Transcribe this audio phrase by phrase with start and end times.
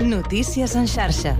[0.00, 1.36] Notícies en xarxa.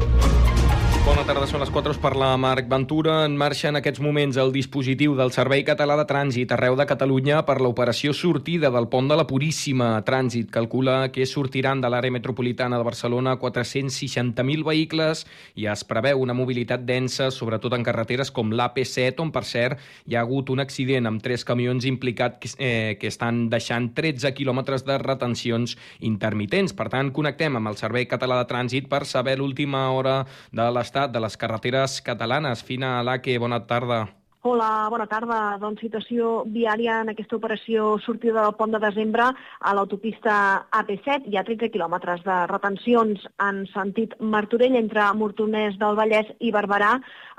[1.09, 3.23] Bona tarda, són les 4 per la Marc Ventura.
[3.25, 7.39] En marxa en aquests moments el dispositiu del Servei Català de Trànsit arreu de Catalunya
[7.49, 9.87] per l'operació sortida del pont de la Puríssima.
[10.05, 15.25] Trànsit calcula que sortiran de l'àrea metropolitana de Barcelona 460.000 vehicles
[15.57, 20.19] i es preveu una mobilitat densa, sobretot en carreteres com l'AP7, on, per cert, hi
[20.19, 25.01] ha hagut un accident amb tres camions implicats eh, que estan deixant 13 quilòmetres de
[25.01, 26.77] retencions intermitents.
[26.77, 30.21] Per tant, connectem amb el Servei Català de Trànsit per saber l'última hora
[30.53, 32.65] de l'estat de les carreteres catalanes.
[32.67, 34.18] Fina Alaque, bona tarda.
[34.49, 35.39] Hola, bona tarda.
[35.61, 40.37] Doncs situació viària en aquesta operació sortida del pont de desembre a l'autopista
[40.79, 41.29] AP7.
[41.29, 46.95] Hi ha 13 quilòmetres de retencions en sentit Martorell entre Mortonès del Vallès i Barberà,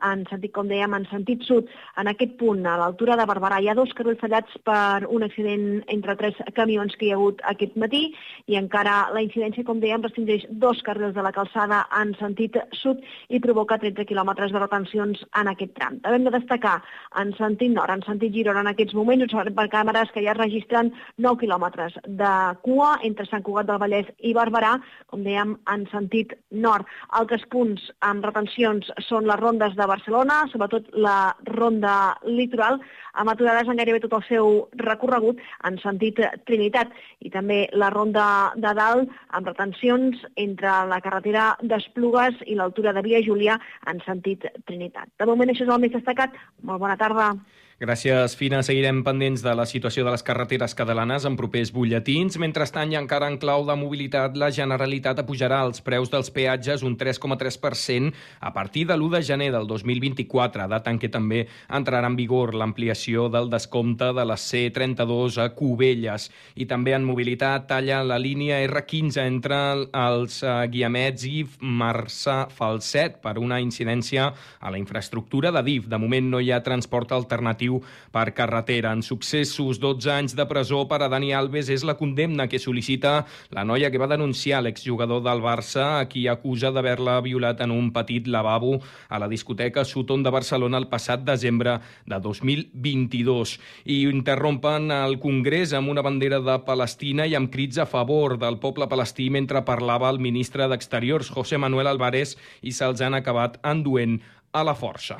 [0.06, 1.72] en sentit, com dèiem, en sentit sud.
[1.98, 5.66] En aquest punt, a l'altura de Barberà, hi ha dos carrils tallats per un accident
[5.90, 8.04] entre tres camions que hi ha hagut aquest matí
[8.46, 13.02] i encara la incidència, com dèiem, restringeix dos carrils de la calçada en sentit sud
[13.34, 16.00] i provoca 13 quilòmetres de retencions en aquest tram.
[16.06, 16.78] També hem de destacar
[17.22, 20.92] en sentit nord, en sentit Girona en aquests moments, observem per càmeres que ja registren
[21.18, 22.34] 9 quilòmetres de
[22.66, 24.76] cua entre Sant Cugat del Vallès i Barberà,
[25.10, 26.88] com dèiem, en sentit nord.
[27.22, 32.80] Altres punts amb retencions són les rondes de Barcelona, sobretot la ronda litoral,
[33.14, 36.92] amb aturades en gairebé tot el seu recorregut en sentit Trinitat
[37.26, 43.06] i també la ronda de dalt amb retencions entre la carretera d'Esplugues i l'altura de
[43.06, 45.10] Via Júlia en sentit Trinitat.
[45.20, 46.36] De moment això és el més destacat.
[46.64, 47.34] Molt bona tarda.
[47.80, 48.58] Gràcies, Fina.
[48.60, 52.36] Seguirem pendents de la situació de les carreteres catalanes en propers butlletins.
[52.36, 56.98] Mentrestant, i encara en clau de mobilitat, la Generalitat apujarà els preus dels peatges un
[57.00, 58.12] 3,3%
[58.44, 62.52] a partir de l'1 de gener del 2024, data en què també entrarà en vigor
[62.52, 66.28] l'ampliació del descompte de la C32 a Cubelles.
[66.60, 73.38] I també en mobilitat talla la línia R15 entre els eh, Guiamets i Marçà-Falset per
[73.40, 74.28] una incidència
[74.60, 75.88] a la infraestructura de DIF.
[75.88, 77.69] De moment no hi ha transport alternatiu
[78.14, 78.92] per carretera.
[78.96, 83.14] En successos, 12 anys de presó per a Dani Alves és la condemna que sol·licita
[83.56, 87.92] la noia que va denunciar l'exjugador del Barça, a qui acusa d'haver-la violat en un
[87.96, 88.80] petit lavabo
[89.10, 93.58] a la discoteca Sutton de Barcelona el passat desembre de 2022.
[93.86, 98.60] I interrompen el Congrés amb una bandera de Palestina i amb crits a favor del
[98.64, 104.20] poble palestí mentre parlava el ministre d'Exteriors, José Manuel Álvarez, i se'ls han acabat enduent
[104.54, 105.20] a la força.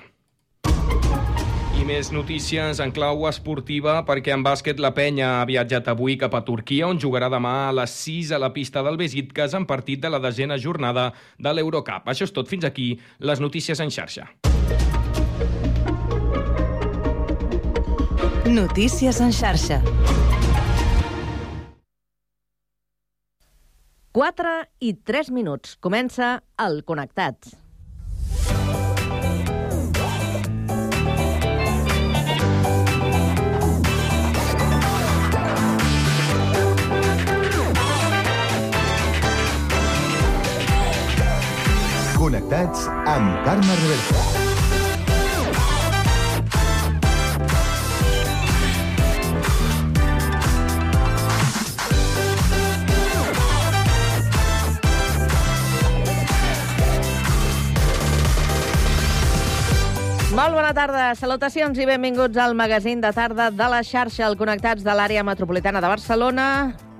[1.80, 6.34] I més notícies en clau esportiva perquè en bàsquet la penya ha viatjat avui cap
[6.36, 10.02] a Turquia on jugarà demà a les 6 a la pista del Besiktas en partit
[10.04, 12.12] de la desena jornada de l'Eurocup.
[12.12, 12.52] Això és tot.
[12.52, 12.90] Fins aquí
[13.24, 14.28] les notícies en xarxa.
[18.50, 19.80] Notícies en xarxa.
[24.12, 25.78] 4 i 3 minuts.
[25.80, 27.59] Comença el Connectats.
[42.30, 44.20] Connectats amb Carme Reversa.
[60.38, 64.86] Molt bona tarda, salutacions i benvinguts al magazín de tarda de la xarxa al Connectats
[64.86, 66.46] de l'àrea metropolitana de Barcelona.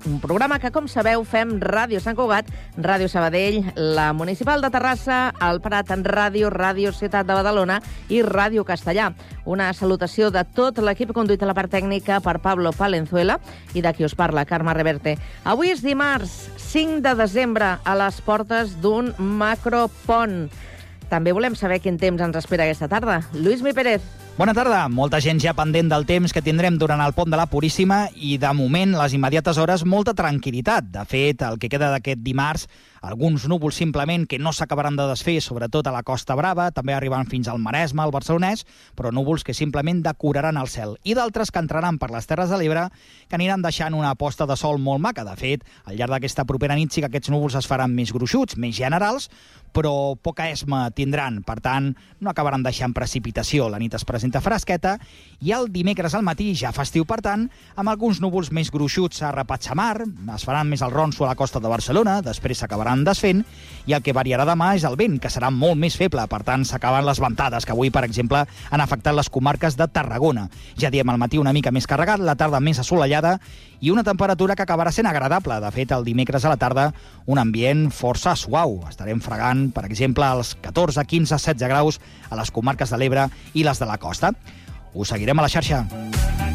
[0.06, 2.46] Un programa que, com sabeu, fem Ràdio Sant Cugat,
[2.80, 8.22] Ràdio Sabadell, la Municipal de Terrassa, el Prat en Ràdio, Ràdio Ciutat de Badalona i
[8.24, 9.10] Ràdio Castellà.
[9.44, 13.36] Una salutació de tot l'equip conduït a la part tècnica per Pablo Palenzuela
[13.74, 15.18] i de qui us parla, Carme Reverte.
[15.44, 20.46] Avui és dimarts, 5 de desembre, a les portes d'un macropont.
[21.10, 23.20] També volem saber quin temps ens espera aquesta tarda.
[23.34, 24.00] Lluís Mi Pérez.
[24.40, 24.86] Bona tarda.
[24.88, 28.38] Molta gent ja pendent del temps que tindrem durant el pont de la Puríssima i,
[28.40, 30.86] de moment, les immediates hores, molta tranquil·litat.
[30.94, 32.64] De fet, el que queda d'aquest dimarts,
[33.00, 37.28] alguns núvols simplement que no s'acabaran de desfer, sobretot a la Costa Brava, també arribant
[37.30, 38.66] fins al Maresme, al Barcelonès,
[38.96, 40.96] però núvols que simplement decoraran el cel.
[41.04, 42.88] I d'altres que entraran per les Terres de l'Ebre,
[43.28, 45.24] que aniran deixant una posta de sol molt maca.
[45.24, 48.58] De fet, al llarg d'aquesta propera nit sí que aquests núvols es faran més gruixuts,
[48.60, 49.30] més generals,
[49.72, 51.40] però poca esma tindran.
[51.46, 53.70] Per tant, no acabaran deixant precipitació.
[53.70, 54.96] La nit es presenta fresqueta
[55.40, 57.46] i el dimecres al matí, ja festiu per tant,
[57.76, 60.04] amb alguns núvols més gruixuts a Repatxamar,
[60.34, 63.44] es faran més al ronso a la costa de Barcelona, després s'acabaran s'anaran desfent
[63.86, 66.22] i el que variarà demà és el vent, que serà molt més feble.
[66.28, 70.48] Per tant, s'acaben les ventades, que avui, per exemple, han afectat les comarques de Tarragona.
[70.78, 73.38] Ja diem, al matí una mica més carregat, la tarda més assolellada
[73.80, 75.58] i una temperatura que acabarà sent agradable.
[75.64, 76.90] De fet, el dimecres a la tarda,
[77.26, 78.82] un ambient força suau.
[78.90, 83.66] Estarem fregant, per exemple, als 14, 15, 16 graus a les comarques de l'Ebre i
[83.66, 84.34] les de la costa.
[84.92, 86.49] Us seguirem a la xarxa.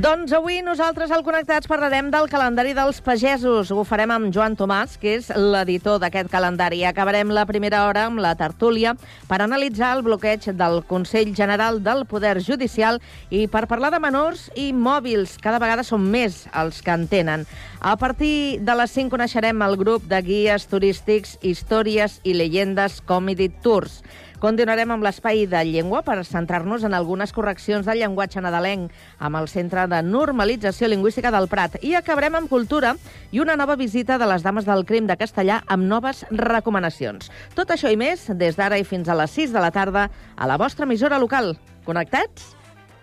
[0.00, 3.68] Doncs avui nosaltres al Connectats parlarem del calendari dels pagesos.
[3.68, 6.78] Ho farem amb Joan Tomàs, que és l'editor d'aquest calendari.
[6.88, 8.94] Acabarem la primera hora amb la tertúlia
[9.28, 14.46] per analitzar el bloqueig del Consell General del Poder Judicial i per parlar de menors
[14.56, 15.36] i mòbils.
[15.36, 17.44] Cada vegada són més els que en tenen.
[17.80, 23.52] A partir de les 5 coneixerem el grup de guies turístics Històries i Llegendes Comedy
[23.60, 24.00] Tours.
[24.40, 29.50] Continuarem amb l'espai de llengua per centrar-nos en algunes correccions del llenguatge nadalenc amb el
[29.52, 31.76] Centre de Normalització Lingüística del Prat.
[31.84, 32.94] I acabarem amb cultura
[33.36, 37.28] i una nova visita de les Dames del Crim de Castellà amb noves recomanacions.
[37.52, 40.48] Tot això i més des d'ara i fins a les 6 de la tarda a
[40.48, 41.58] la vostra emissora local.
[41.84, 42.54] Connectats?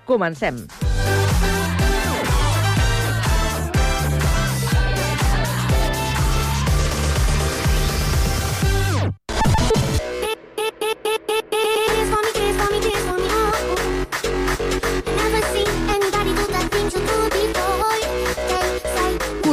[0.10, 0.66] Comencem.
[0.66, 1.17] Kiss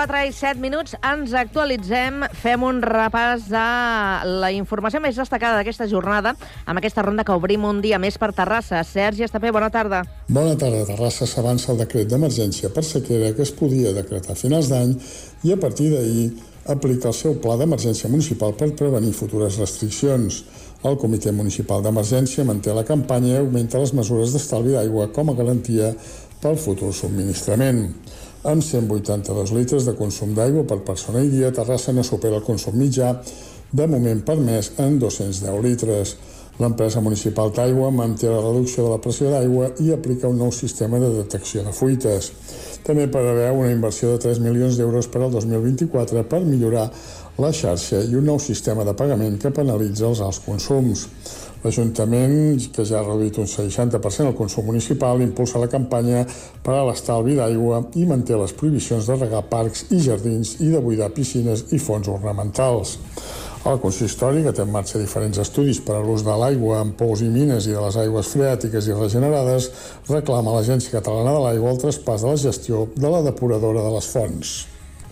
[0.00, 3.64] 4 i 7 minuts ens actualitzem, fem un repàs de
[4.40, 6.30] la informació més destacada d'aquesta jornada
[6.64, 8.80] amb aquesta ronda que obrim un dia més per Terrassa.
[8.88, 9.98] Sergi Estapé, bona tarda.
[10.32, 10.86] Bona tarda.
[10.88, 14.94] Terrassa s'avança el decret d'emergència per sequera que es podia decretar a finals d'any
[15.44, 16.30] i a partir d'ahir
[16.72, 20.46] aplica el seu pla d'emergència municipal per prevenir futures restriccions.
[20.80, 25.36] El Comitè Municipal d'Emergència manté la campanya i augmenta les mesures d'estalvi d'aigua com a
[25.36, 25.92] garantia
[26.40, 27.90] pel futur subministrament.
[28.42, 32.78] Amb 182 litres de consum d'aigua per persona i dia, Terrassa no supera el consum
[32.80, 33.10] mitjà,
[33.70, 36.14] de moment permès en 210 litres.
[36.60, 40.98] L'empresa municipal d'aigua manté la reducció de la pressió d'aigua i aplica un nou sistema
[41.00, 42.32] de detecció de fuites.
[42.86, 46.88] També preveu una inversió de 3 milions d'euros per al 2024 per millorar
[47.40, 51.04] la xarxa i un nou sistema de pagament que penalitza els alts consums.
[51.60, 56.22] L'Ajuntament, que ja ha reduït un 60% el consum municipal, impulsa la campanya
[56.64, 60.80] per a l'estalvi d'aigua i manté les prohibicions de regar parcs i jardins i de
[60.80, 62.96] buidar piscines i fons ornamentals.
[63.68, 67.20] El consistori, que té en marxa diferents estudis per a l'ús de l'aigua en pous
[67.20, 69.68] i mines i de les aigües freàtiques i regenerades,
[70.08, 73.96] reclama a l'Agència Catalana de l'Aigua el traspàs de la gestió de la depuradora de
[73.98, 74.69] les fonts.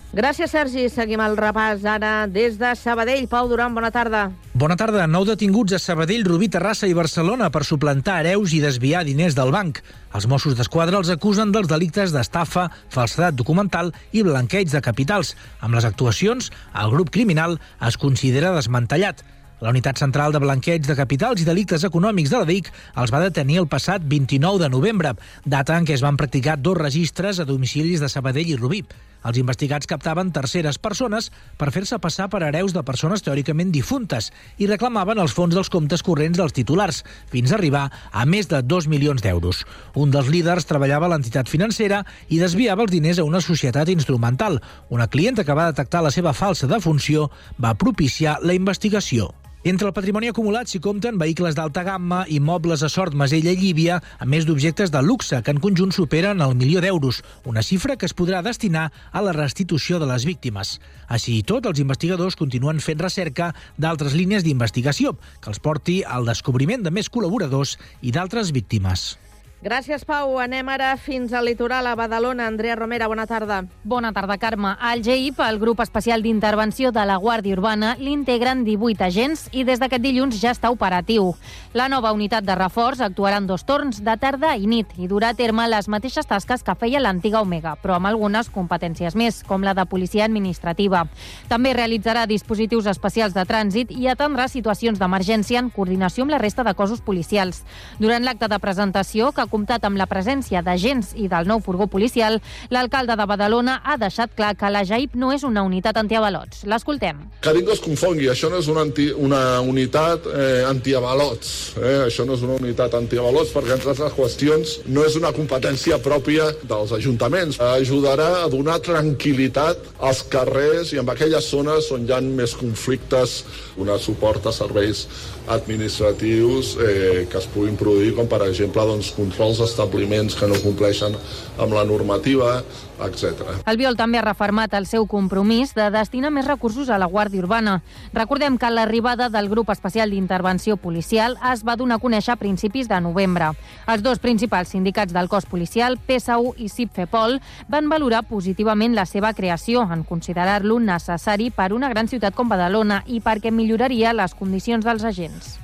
[0.09, 0.87] Gràcies, Sergi.
[0.89, 3.27] Seguim el repàs ara des de Sabadell.
[3.29, 4.23] Pau Duran, bona tarda.
[4.57, 5.03] Bona tarda.
[5.05, 9.53] Nou detinguts a Sabadell, Rubí, Terrassa i Barcelona per suplantar hereus i desviar diners del
[9.53, 9.83] banc.
[10.17, 15.35] Els Mossos d'Esquadra els acusen dels delictes d'estafa, falsedat documental i blanqueig de capitals.
[15.61, 19.21] Amb les actuacions, el grup criminal es considera desmantellat.
[19.61, 23.21] La Unitat Central de Blanqueig de Capitals i Delictes Econòmics de la DIC els va
[23.21, 25.13] detenir el passat 29 de novembre,
[25.45, 28.81] data en què es van practicar dos registres a domicilis de Sabadell i Rubí.
[29.27, 34.69] Els investigats captaven terceres persones per fer-se passar per hereus de persones teòricament difuntes i
[34.69, 38.87] reclamaven els fons dels comptes corrents dels titulars, fins a arribar a més de 2
[38.87, 39.65] milions d'euros.
[39.99, 44.61] Un dels líders treballava a l'entitat financera i desviava els diners a una societat instrumental.
[44.89, 49.33] Una clienta que va detectar la seva falsa defunció va propiciar la investigació.
[49.67, 53.97] Entre el patrimoni acumulat s'hi compten vehicles d'alta gamma, immobles a Sort, Masella i Llívia,
[53.99, 58.07] a més d'objectes de luxe, que en conjunt superen el milió d'euros, una xifra que
[58.07, 60.77] es podrà destinar a la restitució de les víctimes.
[61.11, 66.23] Així i tot, els investigadors continuen fent recerca d'altres línies d'investigació, que els porti al
[66.23, 69.17] descobriment de més col·laboradors i d'altres víctimes.
[69.59, 70.37] Gràcies, Pau.
[70.39, 72.45] Anem ara fins al litoral, a Badalona.
[72.47, 73.65] Andrea Romera, bona tarda.
[73.83, 74.69] Bona tarda, Carme.
[74.79, 79.81] Al GEIP, el grup especial d'intervenció de la Guàrdia Urbana, l'integren 18 agents i des
[79.81, 81.33] d'aquest dilluns ja està operatiu.
[81.73, 85.33] La nova unitat de reforç actuarà en dos torns, de tarda i nit, i durà
[85.33, 89.67] a terme les mateixes tasques que feia l'antiga Omega, però amb algunes competències més, com
[89.67, 91.03] la de policia administrativa.
[91.51, 96.63] També realitzarà dispositius especials de trànsit i atendrà situacions d'emergència en coordinació amb la resta
[96.63, 97.65] de cossos policials.
[97.99, 102.39] Durant l'acte de presentació, que comptat amb la presència d'agents i del nou furgó policial,
[102.69, 106.63] l'alcalde de Badalona ha deixat clar que la JAIP no és una unitat antiavalots.
[106.69, 107.25] L'escoltem.
[107.43, 111.95] Que ningú es confongui, això no és una, anti, una unitat eh, antiavalots, eh?
[112.07, 116.49] això no és una unitat antiavalots perquè entre altres qüestions no és una competència pròpia
[116.63, 117.59] dels ajuntaments.
[117.73, 123.43] Ajudarà a donar tranquil·litat als carrers i en aquelles zones on hi ha més conflictes,
[123.79, 125.05] donar suport a serveis
[125.49, 131.17] administratius eh, que es puguin produir, com per exemple doncs, controls d'establiments que no compleixen
[131.57, 132.59] amb la normativa,
[133.05, 133.61] etc.
[133.65, 137.79] Albiol també ha refermat el seu compromís de destinar més recursos a la Guàrdia Urbana.
[138.13, 142.89] Recordem que l'arribada del grup especial d'intervenció policial es va donar a conèixer a principis
[142.89, 143.51] de novembre.
[143.87, 147.39] Els dos principals sindicats del cos policial, PSU i CIPFEPOL,
[147.69, 153.03] van valorar positivament la seva creació en considerar-lo necessari per una gran ciutat com Badalona
[153.07, 155.57] i perquè milloraria les condicions dels agents.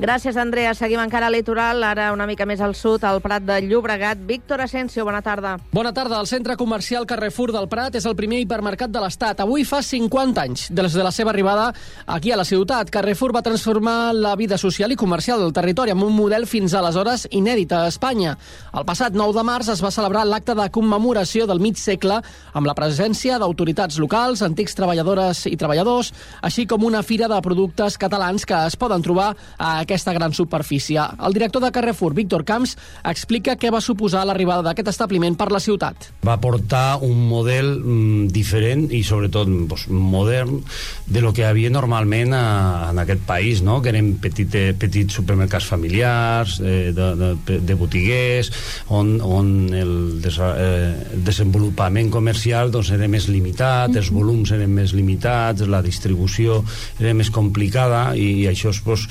[0.00, 0.72] Gràcies, Andrea.
[0.72, 4.22] Seguim encara al litoral, ara una mica més al sud, al Prat de Llobregat.
[4.24, 5.58] Víctor Asensio, bona tarda.
[5.70, 6.16] Bona tarda.
[6.18, 9.42] El centre comercial Carrefour del Prat és el primer hipermercat de l'Estat.
[9.44, 11.74] Avui fa 50 anys des de la seva arribada
[12.06, 12.88] aquí a la ciutat.
[12.88, 17.26] Carrefour va transformar la vida social i comercial del territori amb un model fins aleshores
[17.30, 18.38] inèdit a Espanya.
[18.72, 22.22] El passat 9 de març es va celebrar l'acte de commemoració del mig segle
[22.54, 28.00] amb la presència d'autoritats locals, antics treballadores i treballadors, així com una fira de productes
[28.00, 31.00] catalans que es poden trobar a aquesta gran superfície.
[31.24, 35.60] El director de Carrefour, Víctor Camps, explica què va suposar l'arribada d'aquest establiment per la
[35.62, 36.08] ciutat.
[36.26, 40.60] Va portar un model mm, diferent i sobretot pues, modern
[41.06, 42.44] de lo que havia normalment a,
[42.90, 43.80] en aquest país, no?
[43.82, 48.52] que eren petite, petits supermercats familiars, eh, de, de, de botiguers,
[48.88, 50.94] on, on el, des, eh,
[51.26, 56.62] desenvolupament comercial doncs, era més limitat, els volums eren més limitats, la distribució
[57.00, 59.08] era més complicada i, i això és pues,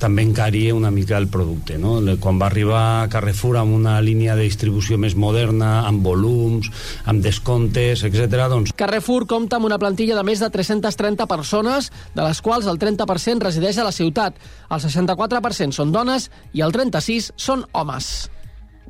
[0.00, 1.78] també encaria una mica el producte.
[1.78, 1.96] No?
[2.22, 6.70] Quan va arribar Carrefour amb una línia de distribució més moderna, amb volums,
[7.04, 8.46] amb descomptes, etc.
[8.52, 8.74] doncs...
[8.76, 13.48] Carrefour compta amb una plantilla de més de 330 persones, de les quals el 30%
[13.48, 14.38] resideix a la ciutat,
[14.70, 18.35] el 64% són dones i el 36% són homes.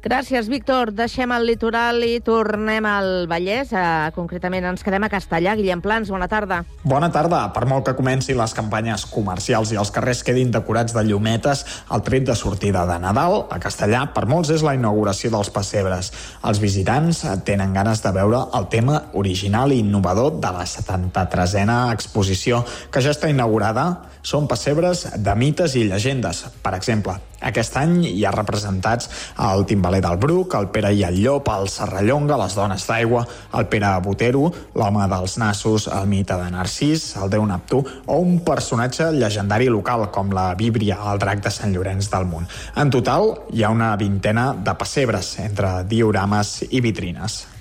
[0.07, 0.93] Gràcies, Víctor.
[0.95, 3.73] Deixem el litoral i tornem al Vallès.
[3.75, 5.57] Uh, concretament ens quedem a Castellà.
[5.59, 6.61] Guillem Plans, bona tarda.
[6.87, 7.41] Bona tarda.
[7.51, 12.07] Per molt que comenci les campanyes comercials i els carrers quedin decorats de llumetes, el
[12.07, 16.13] tret de sortida de Nadal a Castellà per molts és la inauguració dels pessebres.
[16.47, 22.63] Els visitants tenen ganes de veure el tema original i innovador de la 73a exposició
[22.95, 23.91] que ja està inaugurada
[24.27, 26.47] són pessebres de mites i llegendes.
[26.63, 27.15] Per exemple,
[27.47, 29.11] aquest any hi ha representats
[29.47, 33.25] el timbaler del Bruc, el Pere i el Llop, el Serrallonga, les dones d'aigua,
[33.59, 38.39] el Pere Botero, l'home dels nassos, el mite de Narcís, el déu Neptú o un
[38.47, 42.49] personatge llegendari local com la Bíblia, el drac de Sant Llorenç del Munt.
[42.77, 47.56] En total, hi ha una vintena de pessebres entre diorames i vitrines.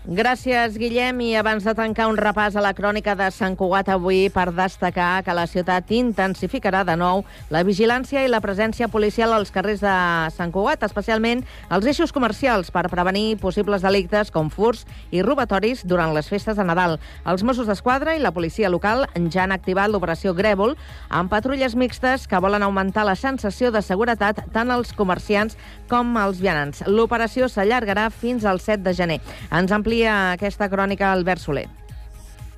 [0.00, 1.18] Gràcies, Guillem.
[1.20, 5.20] I abans de tancar un repàs a la crònica de Sant Cugat avui per destacar
[5.20, 7.20] que la ciutat intensificarà de nou
[7.52, 9.92] la vigilància i la presència policial als carrers de
[10.32, 16.14] Sant Cugat, especialment als eixos comercials per prevenir possibles delictes com furs i robatoris durant
[16.16, 16.96] les festes de Nadal.
[17.28, 20.78] Els Mossos d'Esquadra i la policia local ja han activat l'operació Grèvol
[21.10, 25.60] amb patrulles mixtes que volen augmentar la sensació de seguretat tant als comerciants
[25.92, 26.86] com als vianants.
[26.88, 29.20] L'operació s'allargarà fins al 7 de gener.
[29.52, 31.66] Ens amplia aquesta crònica Albert Soler.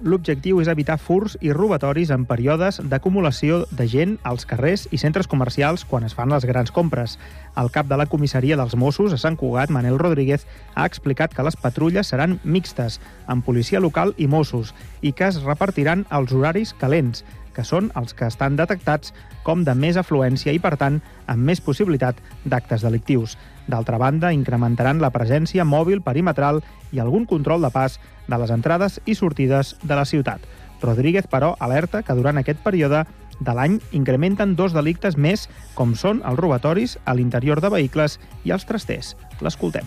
[0.04, 5.30] L'objectiu és evitar furs i robatoris en períodes d'acumulació de gent als carrers i centres
[5.30, 7.16] comercials quan es fan les grans compres.
[7.56, 11.46] El cap de la comissaria dels Mossos a Sant Cugat, Manel Rodríguez, ha explicat que
[11.46, 16.74] les patrulles seran mixtes, amb policia local i Mossos, i que es repartiran els horaris
[16.76, 19.12] calents, que són els que estan detectats
[19.46, 23.36] com de més afluència i, per tant, amb més possibilitat d'actes delictius.
[23.66, 29.00] D'altra banda, incrementaran la presència mòbil perimetral i algun control de pas de les entrades
[29.06, 30.44] i sortides de la ciutat.
[30.82, 33.04] Rodríguez, però, alerta que durant aquest període
[33.42, 38.54] de l'any incrementen dos delictes més, com són els robatoris a l'interior de vehicles i
[38.54, 39.14] els trasters.
[39.40, 39.86] L'escoltem.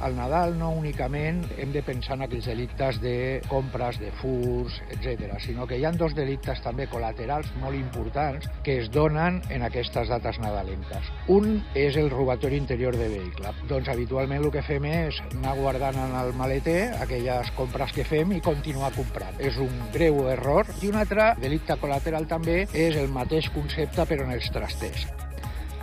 [0.00, 5.36] Al Nadal no únicament hem de pensar en aquells delictes de compres, de furs, etc,
[5.42, 10.10] sinó que hi ha dos delictes també col·laterals molt importants que es donen en aquestes
[10.10, 11.10] dates nadalenques.
[11.32, 13.54] Un és el robatori interior de vehicle.
[13.70, 18.34] Doncs habitualment el que fem és anar guardant en el maleter aquelles compres que fem
[18.36, 19.38] i continuar comprant.
[19.38, 20.68] És un greu error.
[20.82, 25.06] I un altre delicte col·lateral també és el mateix concepte però en els trasters.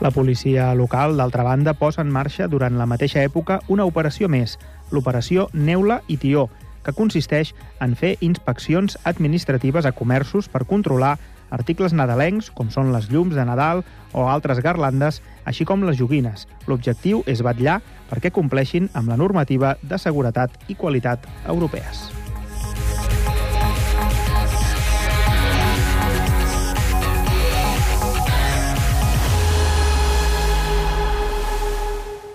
[0.02, 4.56] La policia local, d'altra banda, posa en marxa durant la mateixa època una operació més,
[4.90, 6.48] l'operació Neula i Tió,
[6.82, 7.52] que consisteix
[7.86, 11.20] en fer inspeccions administratives a comerços per controlar
[11.54, 13.84] articles nadalencs, com són les llums de Nadal
[14.18, 16.48] o altres garlandes, així com les joguines.
[16.66, 17.78] L'objectiu és vetllar
[18.10, 22.21] perquè compleixin amb la normativa de seguretat i qualitat europees.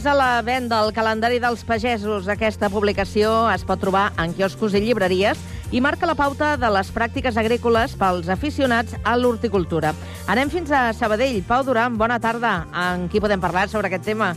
[0.00, 2.24] És a la venda el calendari dels pagesos.
[2.32, 5.36] Aquesta publicació es pot trobar en quioscos i llibreries
[5.76, 9.90] i marca la pauta de les pràctiques agrícoles pels aficionats a l'horticultura.
[10.24, 11.42] Anem fins a Sabadell.
[11.44, 12.64] Pau Duran, bona tarda.
[12.72, 14.30] En qui podem parlar sobre aquest tema?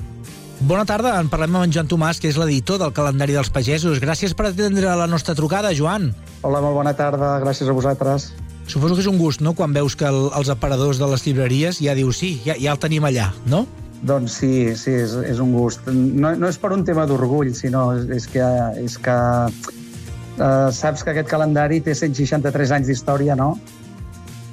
[0.60, 4.02] Bona tarda, en parlem amb en Joan Tomàs, que és l'editor del calendari dels pagesos.
[4.04, 6.10] Gràcies per atendre la nostra trucada, Joan.
[6.42, 8.34] Hola, molt bona tarda, gràcies a vosaltres.
[8.68, 11.80] Suposo que és un gust, no?, quan veus que el, els aparadors de les llibreries
[11.80, 13.64] ja dius sí, ja, ja el tenim allà, no?
[14.04, 15.88] Doncs sí, sí, és, és un gust.
[15.88, 18.44] No, no és per un tema d'orgull, sinó és, que,
[18.84, 19.16] és que
[19.48, 23.54] eh, saps que aquest calendari té 163 anys d'història, no?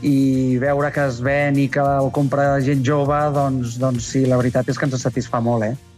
[0.07, 4.39] I veure que es ven i que el compra gent jove, doncs, doncs sí, la
[4.41, 5.90] veritat és que ens satisfà molt, eh?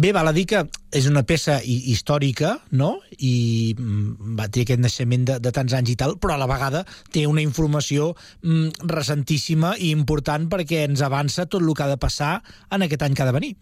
[0.00, 0.60] Bé, val a dir que
[0.96, 5.74] és una peça hi- històrica, no?, i mm, va té aquest naixement de, de tants
[5.76, 10.86] anys i tal, però a la vegada té una informació mm, recentíssima i important perquè
[10.86, 12.30] ens avança tot el que ha de passar
[12.70, 13.52] en aquest any que ha de venir.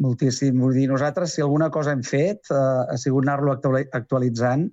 [0.00, 0.56] Moltíssim.
[0.62, 2.62] Vull dir, nosaltres, si alguna cosa hem fet, eh,
[2.94, 4.70] ha sigut anar-lo actuali- actualitzant,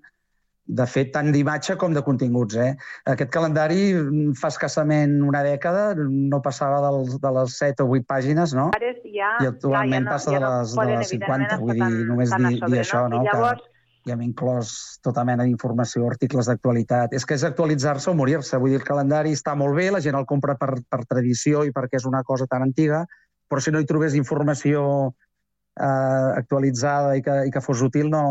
[0.69, 2.57] de fet, tant d'imatge com de continguts.
[2.61, 2.69] Eh?
[3.09, 8.05] Aquest calendari mm, fa escassament una dècada, no passava dels, de les 7 o 8
[8.09, 8.69] pàgines, no?
[9.15, 13.07] Ja, I actualment passa de les, de les 50, vull dir, només dir, dir això,
[13.09, 13.23] no?
[13.23, 14.73] I llavors, que ja hem inclòs
[15.05, 17.15] tota mena d'informació, articles d'actualitat.
[17.17, 18.61] És que és actualitzar-se o morir-se.
[18.61, 21.73] Vull dir, el calendari està molt bé, la gent el compra per, per tradició i
[21.75, 23.03] perquè és una cosa tan antiga,
[23.49, 28.23] però si no hi trobés informació eh, actualitzada i que, i que fos útil, no,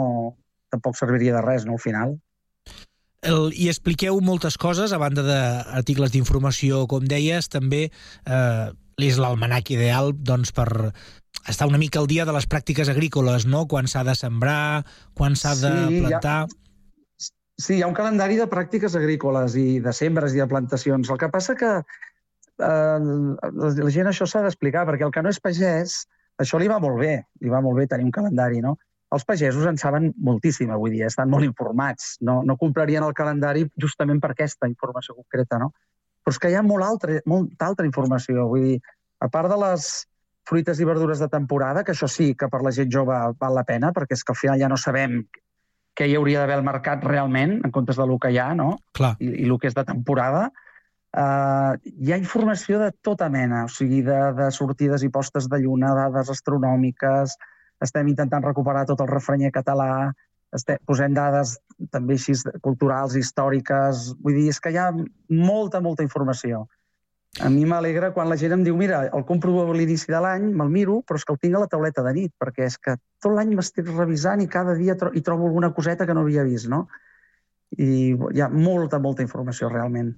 [0.71, 2.17] tampoc serviria de res, no, al final.
[3.27, 8.69] El, I expliqueu moltes coses, a banda d'articles d'informació, com deies, també eh,
[9.03, 10.93] és l'almanac ideal doncs, per
[11.49, 13.65] estar una mica al dia de les pràctiques agrícoles, no?
[13.67, 14.85] quan s'ha de sembrar,
[15.19, 16.39] quan s'ha de Sí, ja- plantar...
[17.59, 21.09] Sí, hi ha un calendari de pràctiques agrícoles i de sembres i de plantacions.
[21.11, 22.99] El que passa que eh,
[23.59, 26.05] la gent això s'ha d'explicar, perquè el que no és pagès,
[26.39, 28.77] això li va molt bé, li va molt bé tenir un calendari, no?
[29.15, 33.65] Els pagesos en saben moltíssim avui dia, estan molt informats, no, no comprarien el calendari
[33.81, 35.73] justament per aquesta informació concreta, no?
[36.25, 38.79] Però és que hi ha molt altra, molta altra informació, vull dir,
[39.25, 39.89] a part de les
[40.49, 43.65] fruites i verdures de temporada, que això sí que per la gent jove val la
[43.69, 45.23] pena, perquè és que al final ja no sabem
[45.99, 48.71] què hi hauria d'haver al mercat realment, en comptes de lo que hi ha, no?
[48.97, 49.17] Clar.
[49.25, 50.49] I, i el que és de temporada.
[51.09, 55.61] Uh, hi ha informació de tota mena, o sigui, de, de sortides i postes de
[55.65, 57.35] lluna, dades astronòmiques,
[57.85, 60.11] estem intentant recuperar tot el refrenyer català,
[60.55, 61.59] estem, posem dades
[61.93, 64.13] també així culturals, històriques...
[64.25, 64.91] Vull dir, és que hi ha
[65.29, 66.65] molta, molta informació.
[67.45, 70.49] A mi m'alegra quan la gent em diu mira, el compro a l'inici de l'any,
[70.59, 72.97] me'l miro, però és que el tinc a la tauleta de nit, perquè és que
[73.23, 76.47] tot l'any m'estic revisant i cada dia tro hi trobo alguna coseta que no havia
[76.49, 76.87] vist, no?
[77.77, 80.15] I hi ha molta, molta informació, realment.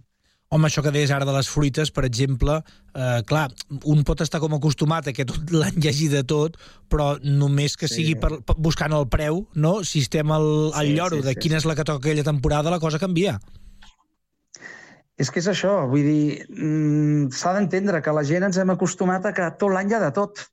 [0.51, 2.57] Home, això que deies ara de les fruites, per exemple,
[2.91, 3.45] eh, clar,
[3.87, 6.57] un pot estar com acostumat a que tot l'any hi hagi de tot,
[6.91, 8.01] però només que Sí.
[8.01, 9.85] sigui per, per, buscant el preu, no?
[9.87, 12.27] si estem al, al Sí, lloro sí, de sí, quina és la que toca aquella
[12.27, 13.39] temporada, la cosa canvia.
[15.21, 19.27] És que és això, vull dir, mm, s'ha d'entendre que la gent ens hem acostumat
[19.31, 20.47] a que tot l'any hi ha de tot.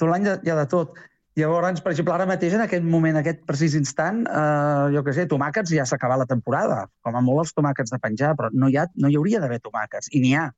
[0.00, 0.98] Tot l'any hi ha de tot.
[1.34, 5.24] Llavors, per exemple, ara mateix, en aquest moment, aquest precís instant, eh, jo què sé,
[5.30, 6.84] tomàquets ja s'ha acabat la temporada.
[7.02, 9.58] Com a molt els tomàquets de penjar, però no hi, ha, no hi hauria d'haver
[9.64, 10.52] tomàquets, i n'hi ha.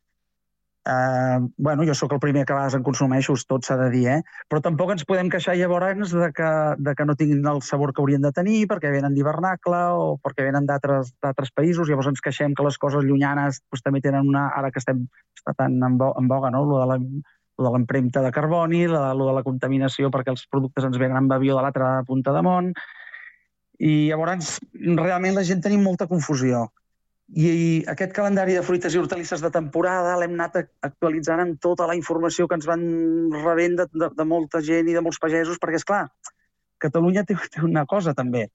[0.87, 4.05] Eh, bueno, jo sóc el primer que a vegades en consumeixo, tot s'ha de dir,
[4.19, 4.21] eh?
[4.53, 8.05] Però tampoc ens podem queixar llavors de que, de que no tinguin el sabor que
[8.05, 11.89] haurien de tenir perquè venen d'hivernacle o perquè venen d'altres països.
[11.89, 14.47] Llavors ens queixem que les coses llunyanes doncs, també tenen una...
[14.55, 15.09] Ara que estem
[15.41, 16.63] està tan en, bo, en boga, no?
[16.69, 17.01] Lo de la,
[17.59, 21.37] de l'empremta de carboni, la, lo de la contaminació perquè els productes ens venen amb
[21.37, 22.73] avió de l'altra punta de món.
[23.81, 26.67] I llavors, realment, la gent tenim molta confusió.
[27.27, 31.89] I aquest calendari de fruites i hortalisses de temporada l'hem anat ac- actualitzant amb tota
[31.91, 32.85] la informació que ens van
[33.35, 36.05] rebent de, de, de molta gent i de molts pagesos, perquè, és clar,
[36.79, 38.47] Catalunya té, té una cosa també,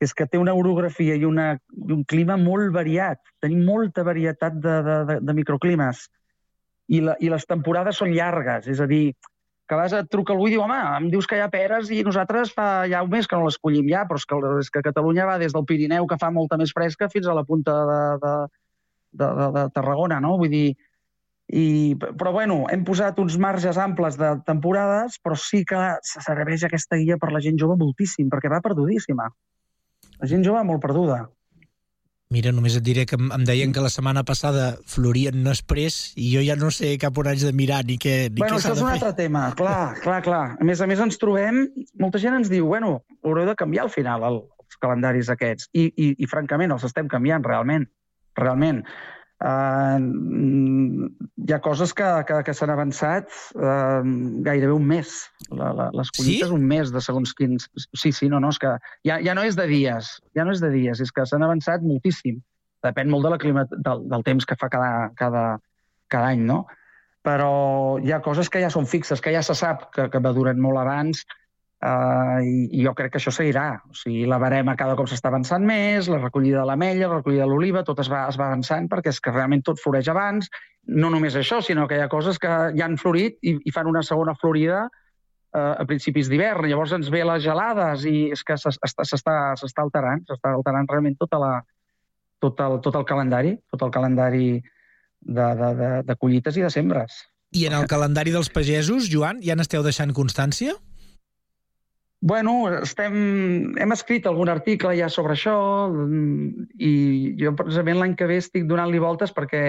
[0.00, 3.20] que és que té una orografia i, una, i un clima molt variat.
[3.44, 6.06] Tenim molta varietat de, de, de, de microclimes.
[6.90, 9.12] I, la, I les temporades són llargues, és a dir,
[9.70, 11.92] que a vegades et truca algú i diu, home, em dius que hi ha peres
[11.94, 14.70] i nosaltres fa ja un mes que no les collim ja, però és que, és
[14.74, 17.76] que Catalunya va des del Pirineu, que fa molta més fresca, fins a la punta
[17.90, 18.32] de, de,
[19.22, 20.34] de, de, de Tarragona, no?
[20.40, 20.68] Vull dir,
[21.50, 26.66] i, però bueno, hem posat uns marges amples de temporades, però sí que se serveix
[26.66, 29.26] aquesta guia per la gent jove moltíssim, perquè va perdudíssima.
[30.18, 31.24] La gent jove molt perduda.
[32.30, 36.44] Mira, només et diré que em, deien que la setmana passada florien Nesprés i jo
[36.46, 38.82] ja no sé cap on haig de mirar ni què, ni Bueno, què això és
[38.84, 40.44] un altre tema, clar, clar, clar.
[40.54, 41.64] A més a més ens trobem,
[41.98, 45.72] molta gent ens diu, bueno, haureu de canviar al final el, els calendaris aquests.
[45.74, 47.88] I, i, I francament els estem canviant, realment.
[48.38, 48.84] Realment.
[49.40, 49.96] Uh,
[51.48, 54.02] hi ha coses que, que, que s'han avançat uh,
[54.44, 55.14] gairebé un mes.
[55.48, 56.56] La, la, les collites Sí?
[56.56, 57.70] un mes de segons quins...
[57.96, 58.74] Sí, sí, no, no, és que
[59.08, 61.86] ja, ja no és de dies, ja no és de dies, és que s'han avançat
[61.86, 62.42] moltíssim.
[62.84, 65.46] Depèn molt de la clima, del, del temps que fa cada, cada,
[66.12, 66.66] cada any, no?
[67.24, 70.60] Però hi ha coses que ja són fixes, que ja se sap que, que maduren
[70.60, 71.24] molt abans,
[71.80, 73.80] Uh, i, jo crec que això seguirà.
[73.88, 77.46] O sigui, la barema cada cop s'està avançant més, la recollida de l'ametlla, la recollida
[77.46, 80.50] de l'oliva, tot es va, es va avançant perquè és que realment tot floreix abans.
[80.92, 83.88] No només això, sinó que hi ha coses que ja han florit i, i fan
[83.88, 86.68] una segona florida uh, a principis d'hivern.
[86.68, 89.38] Llavors ens ve les gelades i és que s'està
[89.80, 91.54] alterant, s'està alterant realment tota la,
[92.44, 96.72] tot, el, tot el calendari, tot el calendari de, de, de, de collites i de
[96.76, 97.22] sembres.
[97.56, 100.76] I en el calendari dels pagesos, Joan, ja n'esteu deixant constància?
[102.20, 103.14] Bueno, estem,
[103.80, 105.54] hem escrit algun article ja sobre això
[105.88, 106.92] mm, i
[107.40, 109.62] jo precisament l'any que ve estic donant-li voltes perquè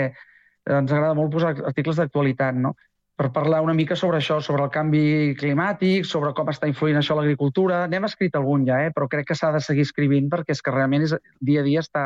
[0.68, 2.74] ens agrada molt posar articles d'actualitat, no?
[3.22, 7.14] per parlar una mica sobre això, sobre el canvi climàtic, sobre com està influint això
[7.14, 7.84] a l'agricultura.
[7.88, 8.92] N'hem escrit algun ja, eh?
[8.96, 11.84] però crec que s'ha de seguir escrivint perquè és que realment és, dia a dia
[11.86, 12.06] està,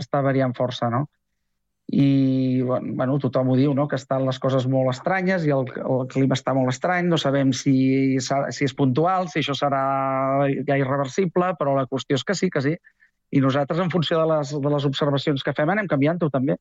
[0.00, 0.88] està variant força.
[0.90, 1.04] No?
[1.92, 3.86] I bueno, tothom ho diu, no?
[3.88, 7.52] que estan les coses molt estranyes i el, el clima està molt estrany, no sabem
[7.52, 9.84] si, si és puntual, si això serà
[10.66, 12.74] ja irreversible, però la qüestió és que sí, que sí.
[13.34, 16.56] I nosaltres, en funció de les, de les observacions que fem, anem canviant-ho també.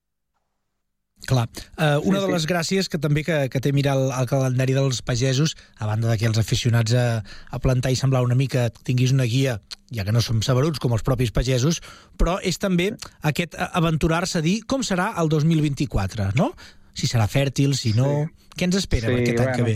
[1.28, 1.48] Clar.
[1.78, 2.32] Uh, una Sí, de sí.
[2.34, 6.10] les gràcies que també que, que té mirar el, el calendari dels pagesos, a banda
[6.12, 9.60] de que els aficionats a, a plantar i semblar una mica tinguis una guia,
[9.94, 11.80] ja que no som saberuts com els propis pagesos,
[12.20, 16.52] però és també aquest aventurar-se a dir com serà el 2024, no?
[16.94, 18.10] Si serà fèrtil, si no...
[18.28, 18.40] Sí.
[18.54, 19.72] Què ens espera sí, aquest any que ve?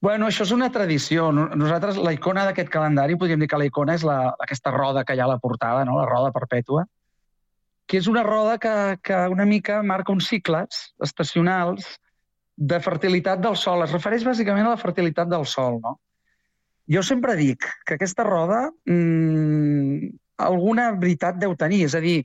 [0.00, 1.26] Bueno, això és una tradició.
[1.36, 5.02] No- Nosaltres, la icona d'aquest calendari, podríem dir que la icona és la, aquesta roda
[5.04, 5.98] que hi ha a la portada, no?
[5.98, 6.86] la roda perpètua,
[7.88, 11.86] que és una roda que, que una mica marca uns cicles estacionals
[12.58, 13.84] de fertilitat del sol.
[13.86, 15.96] Es refereix bàsicament a la fertilitat del sol, no?
[16.88, 20.08] Jo sempre dic que aquesta roda mmm,
[20.44, 21.84] alguna veritat deu tenir.
[21.88, 22.22] És a dir,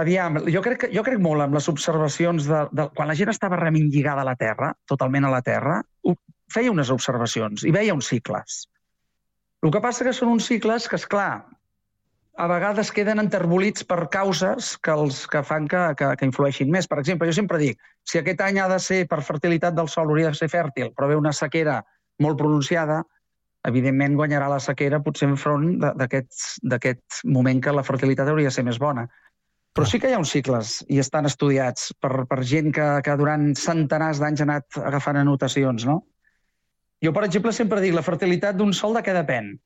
[0.00, 2.88] aviam, jo crec, que, jo crec molt en les observacions de, de...
[2.96, 5.80] Quan la gent estava realment lligada a la Terra, totalment a la Terra,
[6.50, 8.64] feia unes observacions i veia uns cicles.
[9.62, 11.44] El que passa que són uns cicles que, és clar,
[12.40, 16.88] a vegades queden enterbolits per causes que, els, que fan que, que, que influeixin més.
[16.88, 20.08] Per exemple, jo sempre dic, si aquest any ha de ser per fertilitat del sol,
[20.08, 21.82] hauria de ser fèrtil, però ve una sequera
[22.24, 23.02] molt pronunciada,
[23.68, 28.80] evidentment guanyarà la sequera potser enfront d'aquest moment que la fertilitat hauria de ser més
[28.80, 29.04] bona.
[29.76, 33.20] Però sí que hi ha uns cicles i estan estudiats per, per gent que, que
[33.20, 36.00] durant centenars d'anys ha anat agafant anotacions, no?
[37.04, 39.58] Jo, per exemple, sempre dic la fertilitat d'un sol de què depèn?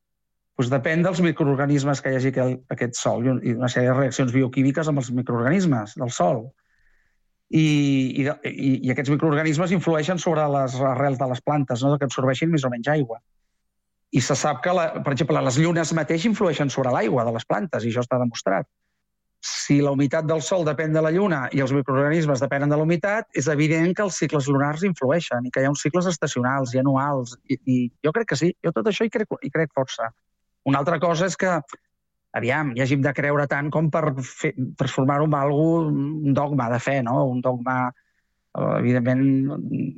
[0.54, 2.30] Pues depèn dels microorganismes que hi hagi
[2.70, 6.44] aquest sol i un- i una sèrie de reaccions bioquímiques amb els microorganismes del sol.
[7.50, 7.64] I,
[8.22, 8.28] i,
[8.86, 11.98] i aquests microorganismes influeixen sobre les arrels de les plantes, no?
[11.98, 13.18] que absorbeixin més o menys aigua.
[14.14, 17.44] I se sap que, la, per exemple, les llunes mateix influeixen sobre l'aigua de les
[17.44, 18.66] plantes, i això està demostrat.
[19.44, 22.86] Si la humitat del sol depèn de la lluna i els microorganismes depenen de la
[22.86, 26.72] humitat, és evident que els cicles lunars influeixen i que hi ha uns cicles estacionals
[26.74, 27.34] i anuals.
[27.50, 30.08] I, i jo crec que sí, jo tot això hi crec, hi crec força.
[30.64, 31.58] Una altra cosa és que,
[32.34, 37.00] aviam, hi hàgim de creure tant com per transformar-ho en algú, un dogma de fe,
[37.06, 37.20] no?
[37.30, 37.76] Un dogma,
[38.58, 39.22] eh, evidentment,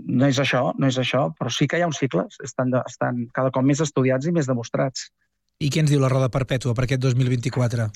[0.07, 2.83] no és això, no és això, però sí que hi ha uns cicles, estan, de,
[2.91, 5.09] estan cada cop més estudiats i més demostrats.
[5.63, 7.89] I què ens diu la roda perpètua per aquest 2024?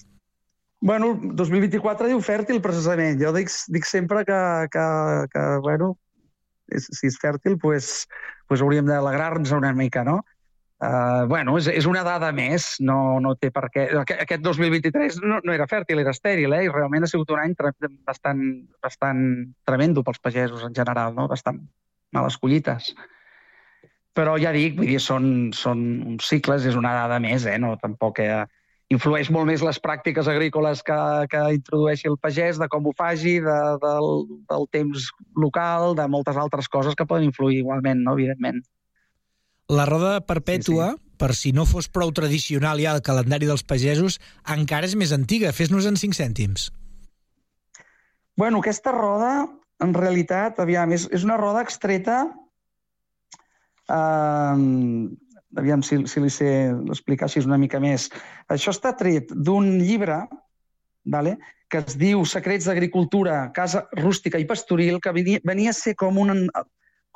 [0.80, 3.18] Bueno, 2024 diu fèrtil, precisament.
[3.20, 4.40] Jo dic, dic sempre que,
[4.72, 4.85] que,
[5.35, 5.92] que bueno,
[6.72, 8.06] si és fèrtil, pues,
[8.48, 10.22] pues hauríem d'alegrar-nos una mica, no?
[10.80, 13.82] Uh, bueno, és, és una dada més, no, no té per què...
[14.00, 16.62] Aquest, aquest 2023 no, no era fèrtil, era estèril, eh?
[16.64, 17.52] i realment ha sigut un any
[18.08, 18.40] bastant,
[18.80, 19.20] bastant
[19.68, 21.28] tremendo pels pagesos en general, no?
[21.28, 21.60] bastant
[22.16, 22.94] males collites.
[24.16, 27.58] Però ja dic, vull dir, són, són uns cicles, és una dada més, eh?
[27.60, 28.40] no, tampoc eh,
[28.88, 33.36] influeix molt més les pràctiques agrícoles que, que introdueixi el pagès, de com ho faci,
[33.44, 34.12] de, del,
[34.48, 38.16] del temps local, de moltes altres coses que poden influir igualment, no?
[38.16, 38.64] evidentment.
[39.70, 41.16] La roda perpètua, sí, sí.
[41.20, 44.18] per si no fos prou tradicional ja el calendari dels pagesos,
[44.56, 45.54] encara és més antiga.
[45.54, 46.68] Fes-nos en 5 cèntims.
[48.40, 49.33] Bueno, aquesta roda,
[49.85, 52.24] en realitat, aviam, és, és una roda extreta...
[53.90, 54.56] Eh,
[55.59, 56.50] aviam si, si li sé
[56.94, 58.09] explicar així una mica més.
[58.54, 60.20] Això està tret d'un llibre
[61.04, 61.38] vale,
[61.70, 66.18] que es diu Secrets d'Agricultura, Casa Rústica i Pastoril, que venia, venia a ser com
[66.18, 66.48] un,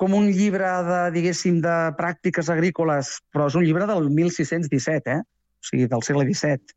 [0.01, 5.23] com un llibre de, diguéssim, de pràctiques agrícoles, però és un llibre del 1617, eh?
[5.23, 6.75] o sigui, del segle XVII,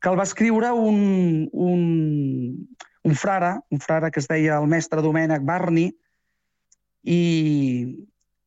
[0.00, 1.82] que el va escriure un, un,
[3.06, 5.90] un frare, un frare que es deia el mestre Domènec Barni,
[7.04, 7.20] i,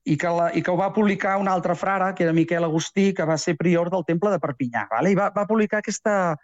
[0.03, 3.11] i que, la, i que ho va publicar un altre frare, que era Miquel Agustí,
[3.15, 4.87] que va ser prior del Temple de Perpinyà.
[4.91, 5.13] Vale?
[5.13, 6.35] I va, va publicar aquesta,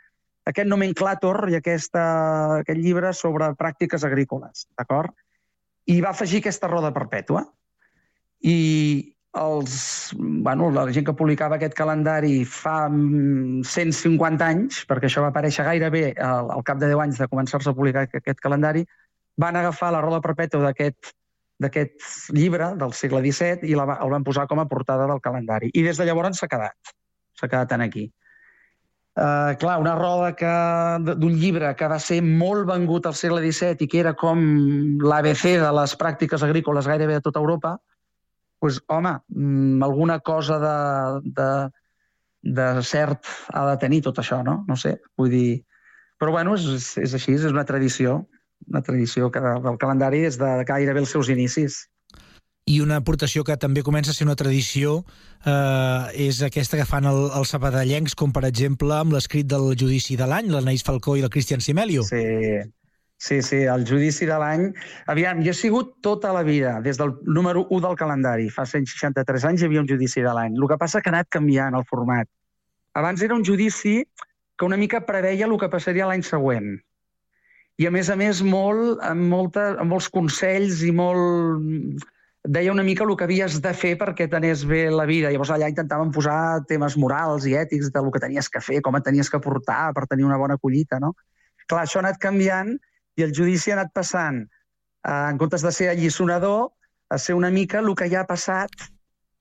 [0.49, 2.03] aquest nomenclàtor i aquesta,
[2.61, 5.13] aquest llibre sobre pràctiques agrícoles, d'acord?
[5.87, 7.45] I va afegir aquesta roda perpètua.
[8.45, 8.57] I
[9.39, 15.29] els, bueno, la gent que publicava aquest calendari fa mm, 150 anys, perquè això va
[15.33, 18.85] aparèixer gairebé al, al cap de 10 anys de començar-se a publicar aquest calendari,
[19.39, 21.13] van agafar la roda perpètua d'aquest
[21.59, 25.67] d'aquest llibre del segle XVII i la, el van posar com a portada del calendari.
[25.75, 26.93] I des de llavors s'ha quedat.
[27.35, 28.05] S'ha quedat en aquí.
[29.17, 30.49] Uh, clar, una roda que
[31.03, 34.39] d'un llibre que va ser molt vengut al segle XVII i que era com
[35.01, 37.73] l'ABC de les pràctiques agrícoles gairebé a tota Europa,
[38.61, 40.77] doncs, home, mm, alguna cosa de,
[41.35, 41.49] de,
[42.41, 44.63] de cert ha de tenir tot això, no?
[44.67, 45.63] No sé, vull dir...
[46.19, 48.21] Però, bueno, és, és així, és una tradició,
[48.67, 51.85] una tradició que, del calendari des de gairebé els seus inicis.
[52.69, 54.99] I una aportació que també comença a ser una tradició
[55.41, 60.17] eh, és aquesta que fan el, els sabadellencs, com per exemple amb l'escrit del judici
[60.19, 62.03] de l'any, l'Anaïs Falcó i el Cristian Simelio.
[62.05, 62.21] Sí,
[63.17, 64.67] sí, sí, el judici de l'any...
[65.10, 69.47] Aviam, jo he sigut tota la vida, des del número 1 del calendari, fa 163
[69.49, 70.53] anys hi havia un judici de l'any.
[70.60, 72.29] El que passa que ha anat canviant el format.
[73.01, 74.03] Abans era un judici
[74.60, 76.77] que una mica preveia el que passaria l'any següent.
[77.79, 82.05] I a més a més molt, amb, molta, amb molts consells i molt...
[82.47, 85.32] Deia una mica el que havies de fer perquè t'anés bé la vida.
[85.32, 89.04] Llavors allà intentaven posar temes morals i ètics del que tenies que fer, com et
[89.04, 91.12] tenies que portar per tenir una bona collita, no?
[91.67, 92.71] Clar, això ha anat canviant
[93.19, 96.71] i el judici ha anat passant, eh, en comptes de ser allisonador,
[97.10, 98.71] a ser una mica el que ja ha passat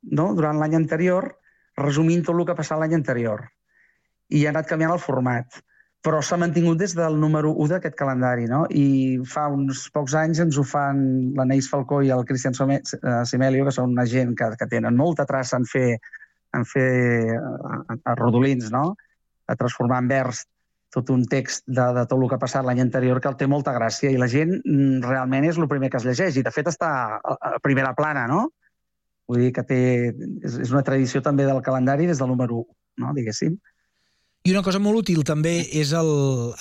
[0.03, 0.33] no?
[0.35, 1.31] durant l'any anterior,
[1.79, 3.47] resumint tot el que ha passat l'any anterior.
[4.35, 5.63] I ha anat canviant el format
[6.05, 8.65] però s'ha mantingut des del número 1 d'aquest calendari, no?
[8.71, 11.01] I fa uns pocs anys ens ho fan
[11.37, 12.83] l'Anaïs Falcó i el Cristian eh,
[13.27, 15.99] Simelio, que són una gent que, que tenen molta traça en fer,
[16.55, 16.93] en fer
[17.35, 18.93] a, a rodolins, no?
[19.49, 20.45] A transformar en vers
[20.95, 23.49] tot un text de, de tot el que ha passat l'any anterior que el té
[23.51, 26.53] molta gràcia i la gent mm, realment és el primer que es llegeix i de
[26.55, 28.47] fet està a, primera plana, no?
[29.29, 29.81] Vull dir que té,
[30.47, 32.69] és una tradició també del calendari des del número 1,
[33.05, 33.13] no?
[33.19, 33.59] diguéssim.
[34.47, 36.09] I una cosa molt útil també és el,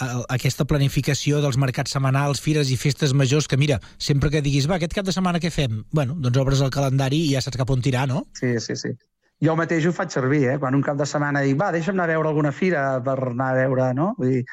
[0.03, 4.67] el, aquesta planificació dels mercats setmanals, fires i festes majors, que mira, sempre que diguis,
[4.67, 5.83] va, aquest cap de setmana què fem?
[5.93, 8.25] Bueno, doncs obres el calendari i ja saps cap on tirar, no?
[8.39, 8.95] Sí, sí, sí.
[9.43, 10.57] jo mateix ho faig servir, eh?
[10.59, 13.51] Quan un cap de setmana dic, va, deixa'm anar a veure alguna fira per anar
[13.53, 14.13] a veure, no?
[14.17, 14.43] Vull dir,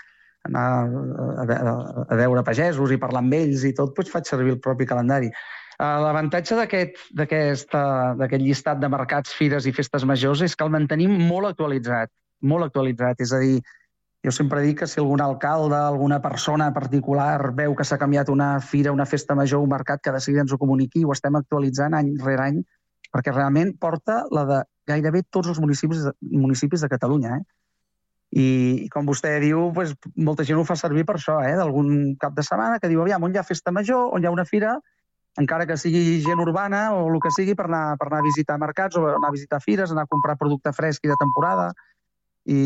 [0.44, 4.54] anar a, a, a veure pagesos i parlar amb ells i tot, doncs faig servir
[4.54, 5.30] el propi calendari.
[5.74, 11.50] Uh, L'avantatge d'aquest llistat de mercats, fires i festes majors és que el mantenim molt
[11.50, 12.12] actualitzat,
[12.44, 13.24] molt actualitzat.
[13.24, 13.59] És a dir,
[14.24, 18.54] jo sempre dic que si algun alcalde, alguna persona particular veu que s'ha canviat una
[18.61, 21.96] fira, una festa major, un mercat, que de seguida ens ho comuniqui ho estem actualitzant
[21.98, 22.62] any rere any,
[23.12, 27.37] perquè realment porta la de gairebé tots els municipis, municipis de Catalunya.
[27.37, 27.44] Eh?
[28.35, 28.46] I,
[28.87, 31.54] I com vostè diu, doncs, molta gent ho fa servir per això, eh?
[31.61, 34.35] d'algun cap de setmana que diu, aviam, on hi ha festa major, on hi ha
[34.35, 34.74] una fira,
[35.40, 38.59] encara que sigui gent urbana o el que sigui, per anar, per anar a visitar
[38.62, 41.72] mercats o anar a visitar fires, anar a comprar producte fresc i de temporada.
[42.44, 42.62] I,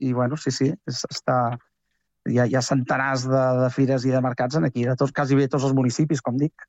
[0.00, 1.58] i bueno, sí, sí, és, està...
[2.28, 5.12] Hi ha, hi ha centenars de, de fires i de mercats en aquí, de tots,
[5.16, 6.66] quasi bé tots els municipis, com dic.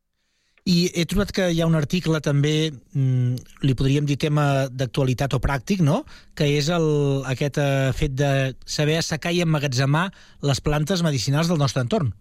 [0.69, 5.33] I he trobat que hi ha un article també, mm, li podríem dir tema d'actualitat
[5.33, 6.03] o pràctic, no?
[6.37, 6.87] que és el,
[7.27, 8.31] aquest eh, fet de
[8.63, 10.11] saber assecar i emmagatzemar
[10.45, 12.13] les plantes medicinals del nostre entorn.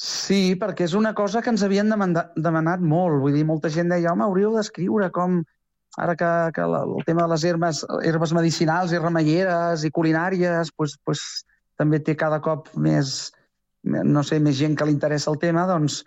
[0.00, 3.18] Sí, perquè és una cosa que ens havien demanat molt.
[3.20, 5.42] Vull dir, molta gent deia, home, hauríeu d'escriure com,
[5.98, 10.96] ara que, que el tema de les herbes, herbes medicinals i remeieres i culinàries, pues,
[11.04, 11.24] pues,
[11.80, 13.32] també té cada cop més,
[13.82, 16.02] no sé, més gent que li interessa el tema, doncs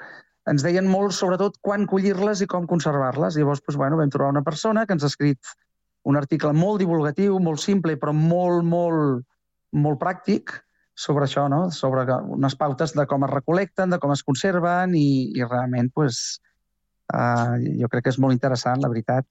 [0.51, 3.37] ens deien molt, sobretot, quan collir-les i com conservar-les.
[3.39, 5.53] Llavors, doncs, bueno, vam trobar una persona que ens ha escrit
[6.03, 9.23] un article molt divulgatiu, molt simple, però molt, molt,
[9.71, 10.51] molt pràctic
[10.93, 11.69] sobre això, no?
[11.71, 16.19] sobre unes pautes de com es recolecten, de com es conserven i, i realment pues,
[17.15, 19.25] uh, jo crec que és molt interessant, la veritat.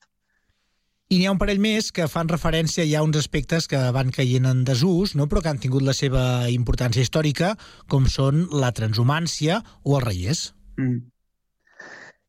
[1.12, 4.08] I n'hi ha un parell més que fan referència ja a uns aspectes que van
[4.16, 5.26] caient en desús, no?
[5.28, 7.50] però que han tingut la seva importància històrica,
[7.92, 10.40] com són la transhumància o els reiers.
[10.80, 11.02] Mm.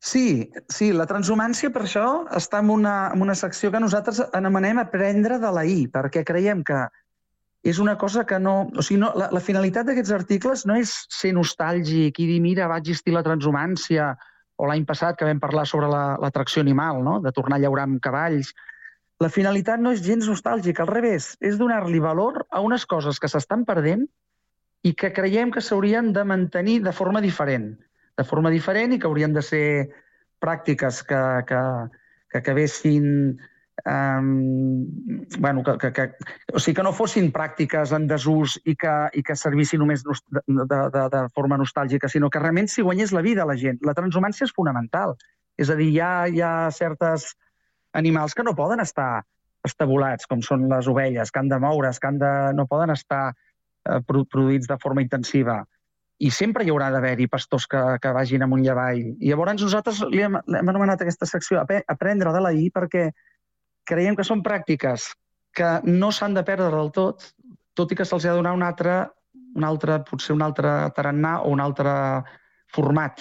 [0.03, 0.25] Sí,
[0.67, 2.03] sí, la transhumància per això
[2.35, 6.65] està en una, en una secció que nosaltres anomenem aprendre de la I, perquè creiem
[6.67, 6.81] que
[7.63, 8.67] és una cosa que no...
[8.75, 12.67] O sigui, no, la, la finalitat d'aquests articles no és ser nostàlgic i dir, mira,
[12.67, 14.11] va existir la transhumància,
[14.59, 17.17] o l'any passat que vam parlar sobre la- l'atracció la, animal, no?
[17.23, 18.51] de tornar a llaurar amb cavalls.
[19.21, 23.29] La finalitat no és gens nostàlgica, al revés, és donar-li valor a unes coses que
[23.29, 24.07] s'estan perdent
[24.83, 27.73] i que creiem que s'haurien de mantenir de forma diferent,
[28.17, 29.65] de forma diferent i que haurien de ser
[30.43, 31.61] pràctiques que, que,
[32.31, 33.05] que acabessin
[33.85, 34.85] um,
[35.39, 36.09] bueno, que, que, que,
[36.53, 40.41] o sigui, que no fossin pràctiques en desús i que, i que servissin només de,
[40.43, 43.79] de, de forma nostàlgica, sinó que realment s'hi guanyés la vida a la gent.
[43.87, 45.15] La transhumància és fonamental.
[45.57, 47.33] És a dir, hi ha, hi ha certes
[47.93, 49.23] animals que no poden estar
[49.63, 53.29] estabulats, com són les ovelles, que han de moure's, que han de, no poden estar
[53.31, 55.61] eh, pro- produïts de forma intensiva.
[56.19, 58.99] I sempre hi haurà d'haver-hi pastors que, que vagin amunt i avall.
[59.19, 63.09] I llavors nosaltres li hem, hem anomenat aquesta secció Aprendre de la I perquè
[63.87, 65.09] creiem que són pràctiques
[65.53, 67.25] que no s'han de perdre del tot,
[67.73, 69.07] tot i que se'ls ha de donar un altre,
[69.55, 71.91] un altre, potser un altre tarannà o un altre
[72.73, 73.19] format.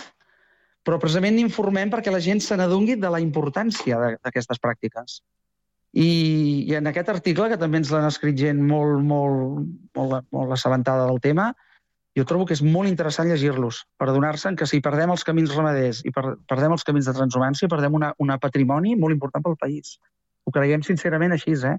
[0.83, 5.21] Però precisament n'informem perquè la gent se n'adongui de la importància d'aquestes pràctiques.
[5.93, 6.09] I,
[6.71, 9.69] I en aquest article, que també ens l'han escrit gent molt, molt,
[9.99, 11.51] molt, molt assabentada del tema,
[12.17, 16.03] jo trobo que és molt interessant llegir-los per adonar-se'n que si perdem els camins ramaders
[16.09, 19.97] i per, perdem els camins de transhumància, perdem una, una patrimoni molt important pel país.
[20.45, 21.77] Ho creiem sincerament així, eh?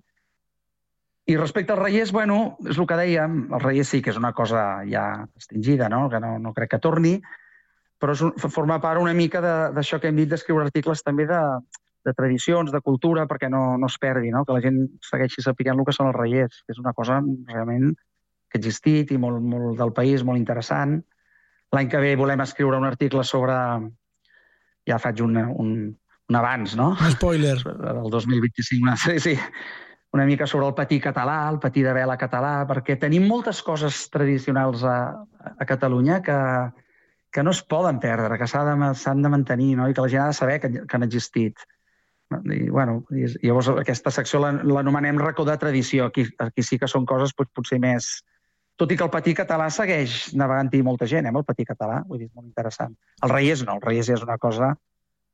[1.30, 4.34] I respecte als reiers, bueno, és el que dèiem, els reiers sí que és una
[4.36, 5.06] cosa ja
[5.38, 6.10] extingida, no?
[6.12, 7.14] que no, no crec que torni,
[8.00, 11.26] però és un, forma part una mica de- d'això que hem dit d'escriure articles també
[11.30, 11.40] de,
[12.06, 14.44] de tradicions, de cultura, perquè no, no es perdi, no?
[14.46, 17.94] que la gent segueixi sapiguent el que són els reiers, que és una cosa realment
[18.52, 21.00] que ha existit i molt, molt del país, molt interessant.
[21.74, 23.56] L'any que ve volem escriure un article sobre...
[24.86, 25.70] Ja faig un, un,
[26.30, 26.90] un abans, no?
[27.00, 27.56] Un spoiler.
[27.64, 28.84] El 2025.
[28.84, 29.38] una- Sí, sí.
[30.14, 34.04] Una mica sobre el patí català, el patí de vela català, perquè tenim moltes coses
[34.14, 34.98] tradicionals a,
[35.58, 36.36] a Catalunya que,
[37.34, 39.88] que no es poden perdre, que s'ha de, s'han de mantenir, no?
[39.90, 41.58] i que la gent ha de saber que, que han existit.
[42.34, 46.08] I, bueno, i, llavors aquesta secció l'an- l'anomenem racó de tradició.
[46.12, 48.14] Aquí, aquí sí que són coses doncs, potser més...
[48.78, 52.24] Tot i que el patí català segueix navegant-hi molta gent, eh, el patí català, vull
[52.24, 52.96] dir, molt interessant.
[53.22, 54.72] El Reies no, el Reies ja és una cosa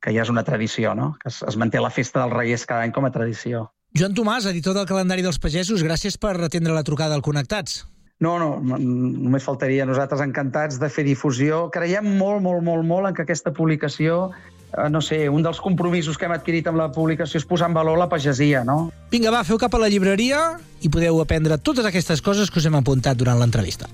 [0.04, 1.14] que ja és una tradició, no?
[1.22, 3.70] Que es, es manté la festa dels Reies cada any com a tradició.
[3.96, 7.80] Joan Tomàs, editor del calendari dels pagesos, gràcies per atendre la trucada al Connectats.
[8.20, 9.86] No, no, només faltaria.
[9.88, 11.64] Nosaltres encantats de fer difusió.
[11.72, 14.26] Creiem molt, molt, molt, molt en que aquesta publicació,
[14.74, 17.78] eh, no sé, un dels compromisos que hem adquirit amb la publicació és posar en
[17.78, 18.90] valor la pagesia, no?
[19.10, 20.42] Vinga, va, feu cap a la llibreria
[20.84, 23.88] i podeu aprendre totes aquestes coses que us hem apuntat durant l'entrevista.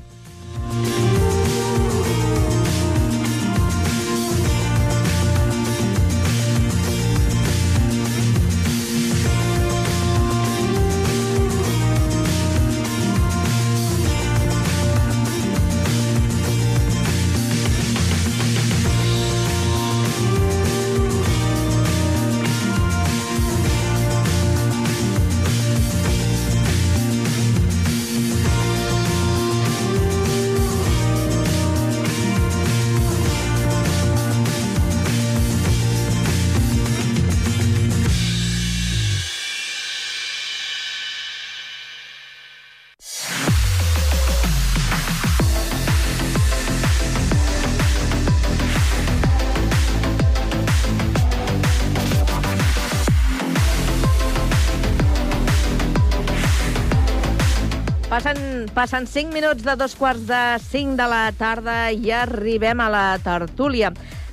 [58.87, 63.19] Passen 5 minuts de dos quarts de 5 de la tarda i arribem a la
[63.19, 63.89] tertúlia.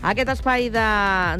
[0.05, 0.67] Aquest espai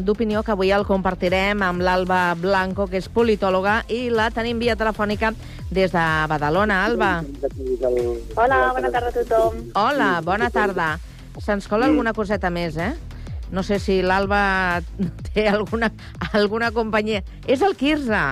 [0.02, 4.74] d'opinió que avui el compartirem amb l'Alba Blanco, que és politòloga, i la tenim via
[4.74, 5.30] telefònica
[5.70, 6.80] des de Badalona.
[6.88, 7.12] Alba.
[8.34, 9.62] Hola, bona tarda a tothom.
[9.78, 10.88] Hola, bona tarda.
[11.38, 12.96] Se'ns cola alguna coseta més, eh?
[13.54, 14.82] No sé si l'Alba
[15.36, 15.92] té alguna,
[16.32, 17.22] alguna companyia.
[17.46, 18.24] És el Quirze.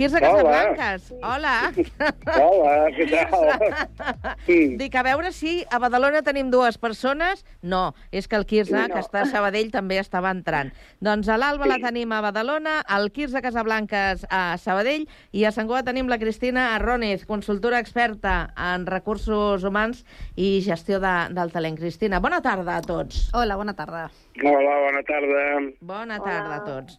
[0.00, 0.30] Quirze Hola.
[0.32, 1.12] Casablanques.
[1.20, 1.72] Hola.
[2.40, 4.30] Hola, què tal?
[4.46, 4.56] Sí.
[4.80, 7.42] Dic, a veure si a Badalona tenim dues persones.
[7.60, 8.86] No, és que el Quirze, No.
[8.94, 10.70] que està a Sabadell, també estava entrant.
[11.04, 15.04] Doncs a l'Alba la tenim a Badalona, el Quirze Casablanques a Sabadell
[15.36, 20.96] i a Sant Cugat tenim la Cristina Arrònez, consultora experta en recursos humans i gestió
[21.04, 21.76] de, del talent.
[21.76, 23.26] Cristina, bona tarda a tots.
[23.36, 24.06] Hola, bona tarda.
[24.40, 25.44] Hola, bona tarda.
[25.92, 26.96] Bona tarda a tots.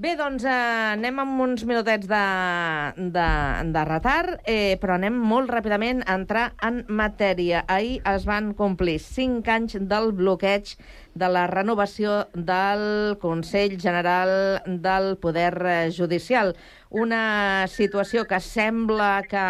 [0.00, 0.52] Bé, doncs eh,
[0.94, 2.20] anem amb uns minutets de,
[3.12, 3.24] de,
[3.74, 7.60] de retard, eh, però anem molt ràpidament a entrar en matèria.
[7.68, 10.72] Ahir es van complir cinc anys del bloqueig
[11.20, 14.32] de la renovació del Consell General
[14.86, 16.54] del Poder eh, Judicial.
[16.90, 19.42] Una situació que sembla que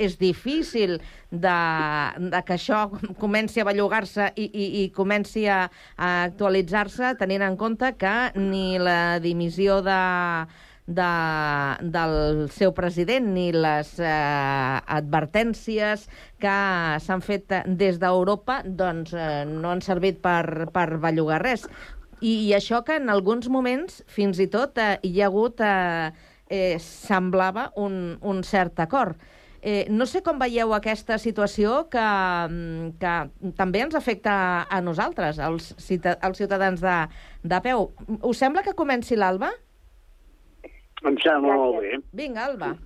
[0.00, 0.96] és difícil
[1.30, 1.56] de,
[2.32, 2.86] de que això
[3.20, 5.66] comenci a bellugar-se i, i, i comenci a,
[5.96, 9.98] actualitzar-se, tenint en compte que ni la dimissió de,
[10.86, 11.10] de,
[11.96, 16.06] del seu president ni les eh, advertències
[16.40, 16.56] que
[17.02, 21.66] s'han fet des d'Europa doncs, eh, no han servit per, per bellugar res.
[22.22, 26.32] I, I això que en alguns moments, fins i tot, eh, hi ha hagut, eh,
[26.48, 29.16] eh, semblava un, un cert acord.
[29.66, 35.40] Eh, no sé com veieu aquesta situació que, mm, que també ens afecta a nosaltres,
[35.42, 36.96] als, cita- als ciutadans de,
[37.42, 37.88] de peu.
[38.22, 39.50] Us sembla que comenci l'Alba?
[41.06, 41.98] Em sembla molt bé.
[42.12, 42.76] Vinga, Alba.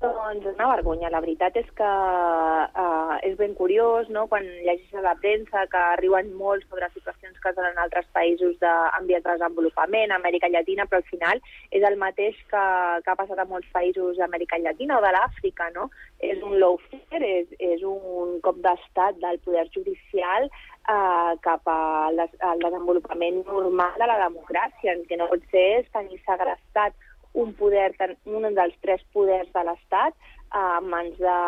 [0.00, 1.08] Doncs una vergonya.
[1.08, 5.80] La veritat és que uh, és ben curiós, no?, quan llegis a la premsa que
[5.96, 10.12] arriben molt sobre situacions que es donen en altres països de, en vies de desenvolupament,
[10.12, 11.40] Amèrica Llatina, però al final
[11.70, 12.66] és el mateix que,
[13.06, 15.88] que ha passat a molts països d'Amèrica Llatina o de l'Àfrica, no?
[16.20, 22.64] És un lawfare, és, és un cop d'estat del poder judicial eh, cap al, al
[22.68, 24.92] desenvolupament normal de la democràcia.
[24.92, 26.92] El que no pot ser és tenir segrestat
[27.36, 27.90] un poder,
[28.24, 30.16] un dels tres poders de l'Estat
[30.56, 31.38] a mans de,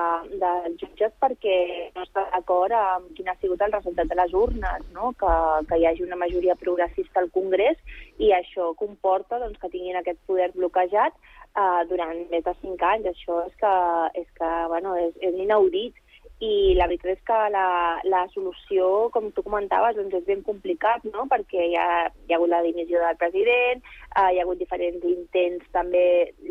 [0.43, 1.57] dels jutges perquè
[1.95, 5.13] no està d'acord amb quin ha sigut el resultat de les urnes, no?
[5.21, 5.35] que,
[5.71, 7.79] que hi hagi una majoria progressista al Congrés
[8.19, 13.09] i això comporta doncs, que tinguin aquest poder bloquejat uh, durant més de cinc anys.
[13.15, 13.75] Això és que,
[14.23, 15.97] és, que bueno, és, és inaudit
[16.45, 17.69] i la veritat és que la,
[18.07, 21.27] la solució, com tu comentaves, doncs és ben complicat, no?
[21.31, 23.83] perquè hi ha, hi ha hagut la dimissió del president,
[24.13, 26.05] eh, hi ha hagut diferents intents també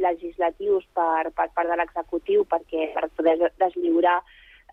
[0.03, 4.19] legislatius per, per part de l'executiu perquè per poder deslliurar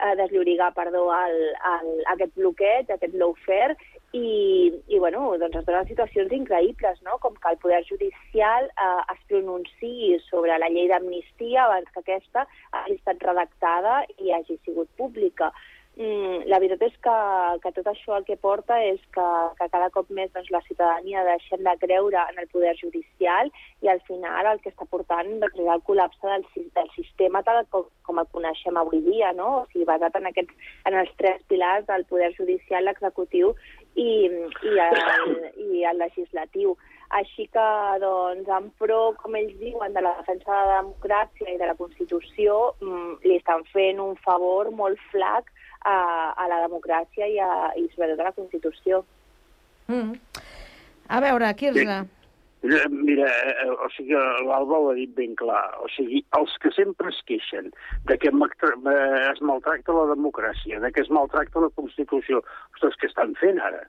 [0.01, 1.41] eh, desllorigar perdó, el,
[1.73, 3.77] el, aquest bloqueig, aquest lawfare,
[4.15, 7.19] i, i bueno, doncs es donen situacions increïbles, no?
[7.23, 12.47] com que el Poder Judicial eh, es pronunciï sobre la llei d'amnistia abans que aquesta
[12.71, 15.51] hagi estat redactada i hagi sigut pública.
[15.95, 17.13] Mm, la veritat és que,
[17.63, 19.27] que tot això el que porta és que,
[19.61, 23.93] que cada cop més doncs, la ciutadania deixem de creure en el poder judicial i
[23.93, 27.87] al final el que està portant doncs, és el col·lapse del, del sistema tal com,
[28.03, 29.61] com el coneixem avui dia, no?
[29.61, 33.55] o sigui, basat en, aquests, en els tres pilars del poder judicial, l'executiu
[33.95, 35.33] i, i, el,
[35.63, 36.75] i el legislatiu.
[37.15, 37.71] Així que,
[38.03, 41.79] doncs, en pro, com ells diuen, de la defensa de la democràcia i de la
[41.79, 45.54] Constitució, mm, li estan fent un favor molt flac
[45.85, 45.97] a,
[46.37, 49.05] a la democràcia i, a, i sobretot a la Constitució.
[49.89, 50.15] Mm.
[51.13, 51.97] A veure, Quirze.
[52.65, 55.67] Eh, Mira, eh, o sigui, l'Alba ho ha dit ben clar.
[55.85, 57.69] O sigui, els que sempre es queixen
[58.09, 62.41] de que eh, es maltracta la democràcia, de que es maltracta la Constitució,
[62.73, 63.83] ostres, què estan fent ara?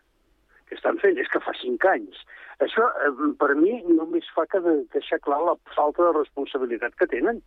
[0.67, 1.15] Què estan fent?
[1.21, 2.19] És que fa cinc anys.
[2.67, 7.07] Això, eh, per mi, només fa que de deixar clar la falta de responsabilitat que
[7.15, 7.39] tenen.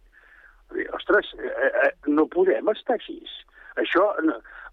[0.72, 3.20] Vull dir, Ostres, eh, eh, no podem estar així.
[3.82, 4.04] Això,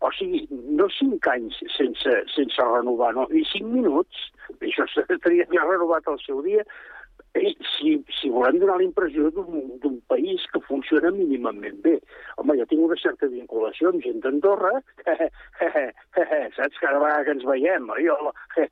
[0.02, 4.28] o sigui, no cinc anys sense, sense renovar, no, ni cinc minuts.
[4.60, 4.88] Això
[5.18, 6.66] estaria ja renovat al seu dia.
[7.36, 11.98] I si, si volem donar la impressió d'un país que funciona mínimament bé.
[12.40, 14.72] Home, jo tinc una certa vinculació amb gent d'Andorra,
[16.56, 16.80] saps?
[16.80, 18.32] Cada vegada que ens veiem, hola,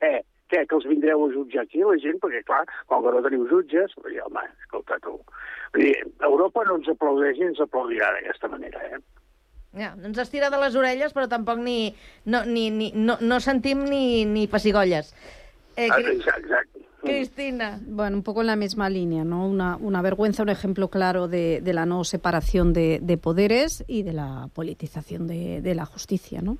[0.54, 2.22] què, que els vindreu a jutjar aquí, la gent?
[2.24, 5.18] Perquè, clar, com que no teniu jutges, home, escolta tu.
[5.76, 5.98] Vull dir,
[6.30, 9.04] Europa no ens aplaudeix i ens aplaudirà d'aquesta manera, eh?
[9.74, 11.96] Ja, ens estira de les orelles, però tampoc ni,
[12.26, 15.14] no, ni, ni, no, no sentim ni, ni pessigolles.
[15.76, 16.80] Eh, Ah, exacte.
[17.04, 17.82] Cristina.
[17.86, 19.46] Bueno, un poco en la misma línea, ¿no?
[19.46, 24.04] Una, una vergüenza, un ejemplo claro de, de la no separación de, de poderes y
[24.04, 26.58] de la politización de, de la justicia, ¿no?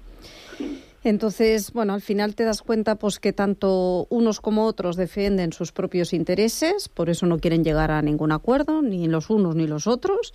[1.06, 5.72] Entonces, bueno, al final te das cuenta pues que tanto unos como otros defienden sus
[5.72, 9.86] propios intereses, por eso no quieren llegar a ningún acuerdo, ni los unos ni los
[9.86, 10.34] otros.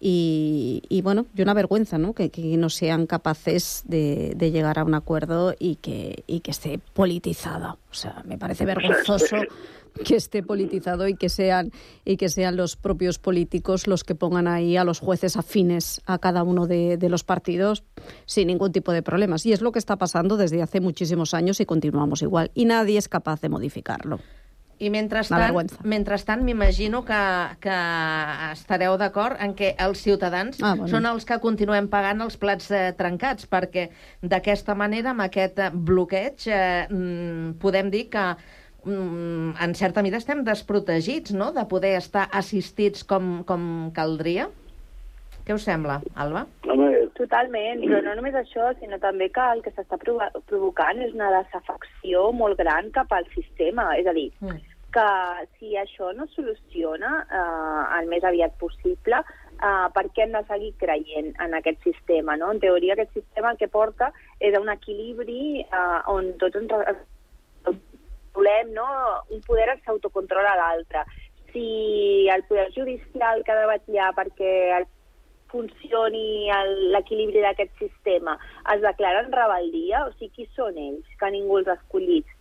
[0.00, 2.12] Y, y bueno, y una vergüenza, ¿no?
[2.12, 6.52] Que, que no sean capaces de, de llegar a un acuerdo y que, y que
[6.52, 7.78] esté politizado.
[7.90, 9.36] O sea, me parece vergonzoso
[10.04, 11.72] que esté politizado y que sean
[12.04, 16.18] y que sean los propios políticos los que pongan ahí a los jueces afines a
[16.18, 17.82] cada uno de, de los partidos
[18.24, 19.44] sin ningún tipo de problemas.
[19.46, 22.50] Y es lo que está pasando desde hace muchísimos años y continuamos igual.
[22.54, 24.20] Y nadie es capaz de modificarlo.
[24.78, 25.40] I mentrestant,
[25.90, 27.22] mentrestant m'imagino que,
[27.64, 27.78] que
[28.52, 30.86] estareu d'acord en què els ciutadans Ah, bueno.
[30.92, 33.88] són els que continuem pagant els plats eh, trencats, perquè
[34.22, 38.24] d'aquesta manera, amb aquest eh, bloqueig, eh, mm, podem dir que
[38.84, 44.48] mm, en certa mida estem desprotegits, no?, de poder estar assistits com, com caldria.
[45.48, 46.42] Què us sembla, Alba?
[47.16, 51.30] Totalment, però no només això, sinó també que el que s'està provo- provocant és una
[51.38, 53.96] desafecció molt gran cap al sistema.
[53.96, 54.58] És a dir, Mm.
[54.92, 55.06] que
[55.58, 60.74] si això no soluciona eh, el més aviat possible, eh, per què hem de seguir
[60.78, 62.36] creient en aquest sistema?
[62.36, 62.52] No?
[62.52, 66.70] En teoria, aquest sistema el que porta és a un equilibri eh, on tots ens
[68.34, 68.86] volem, no?
[69.30, 71.02] un poder s'autocontrola l'altre.
[71.52, 74.86] Si el poder judicial que ha de vetllar perquè el
[75.52, 76.48] funcioni
[76.94, 78.36] l'equilibri d'aquest sistema
[78.74, 81.14] es declara en rebel·lia, o sigui, qui són ells?
[81.20, 82.37] Que ningú els ha escollit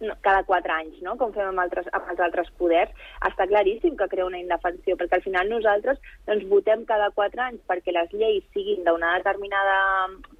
[0.00, 1.16] no, cada quatre anys, no?
[1.20, 2.92] com fem amb, altres, amb els altres poders,
[3.26, 7.64] està claríssim que crea una indefensió, perquè al final nosaltres doncs, votem cada quatre anys
[7.70, 9.78] perquè les lleis siguin d'una determinada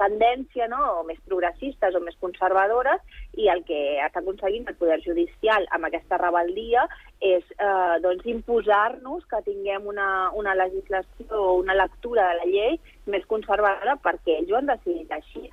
[0.01, 0.81] tendència, no?
[1.01, 3.03] o més progressistes o més conservadores,
[3.39, 6.87] i el que està aconseguint el poder judicial amb aquesta rebel·lia
[7.25, 12.79] és eh, doncs, imposar-nos que tinguem una, una legislació o una lectura de la llei
[13.11, 15.49] més conservadora perquè ells ho han decidit així.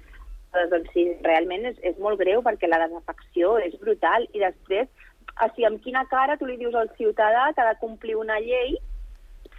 [0.56, 4.88] Aleshores, doncs sí, realment és, és molt greu perquè la desafecció és brutal i després,
[5.36, 8.40] o sigui, amb quina cara tu li dius al ciutadà que ha de complir una
[8.40, 8.78] llei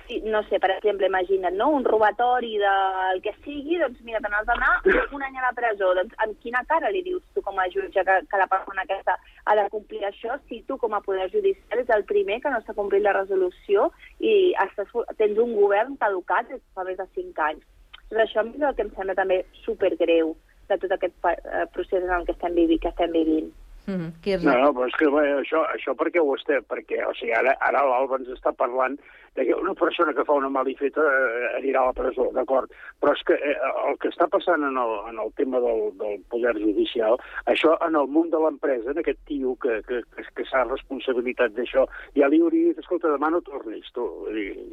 [0.06, 1.68] si, no sé, per exemple, imagina't, no?
[1.74, 4.70] un robatori del que sigui, doncs mira, te n'has d'anar
[5.12, 5.92] un any a la presó.
[5.98, 9.18] Doncs amb quina cara li dius tu com a jutge que, que la persona aquesta
[9.44, 12.62] ha de complir això si tu com a poder judicial és el primer que no
[12.62, 13.90] està complint la resolució
[14.22, 17.66] i estàs, tens un govern caducat des de fa més de cinc anys.
[18.06, 20.36] Doncs això és el que em sembla també supergreu
[20.68, 23.52] de tot aquest eh, procés en el que estem, vivi, que estem vivint.
[23.86, 24.42] Mm -hmm.
[24.42, 26.62] No, no, però és que bé, això, això per què ho estem?
[26.66, 28.98] Perquè, o sigui, ara, ara l'Alba ens està parlant
[29.36, 32.72] de que una persona que fa una malifeta eh, anirà a la presó, d'acord?
[33.00, 33.56] Però és que eh,
[33.88, 37.94] el que està passant en el, en el tema del, del poder judicial, això en
[37.94, 41.86] el món de l'empresa, en aquest tio que, que, que, que s'ha responsabilitat d'això,
[42.16, 44.02] ja li hauria dit, escolta, demà no tornis, tu,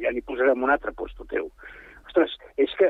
[0.02, 1.50] ja n'hi posarem un altre puesto teu.
[2.14, 2.86] Ostres, és que,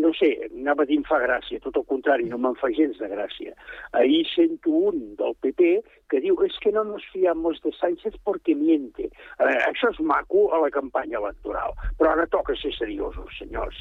[0.00, 2.96] no sé, anava a dir em fa gràcia, tot el contrari, no me'n fa gens
[2.96, 3.52] de gràcia.
[3.92, 8.54] Ahir sento un del PP que diu és que no nos fiamos de Sánchez porque
[8.56, 9.10] miente.
[9.12, 13.76] Eh, això és maco a la campanya electoral, però ara toca ser seriosos, senyors.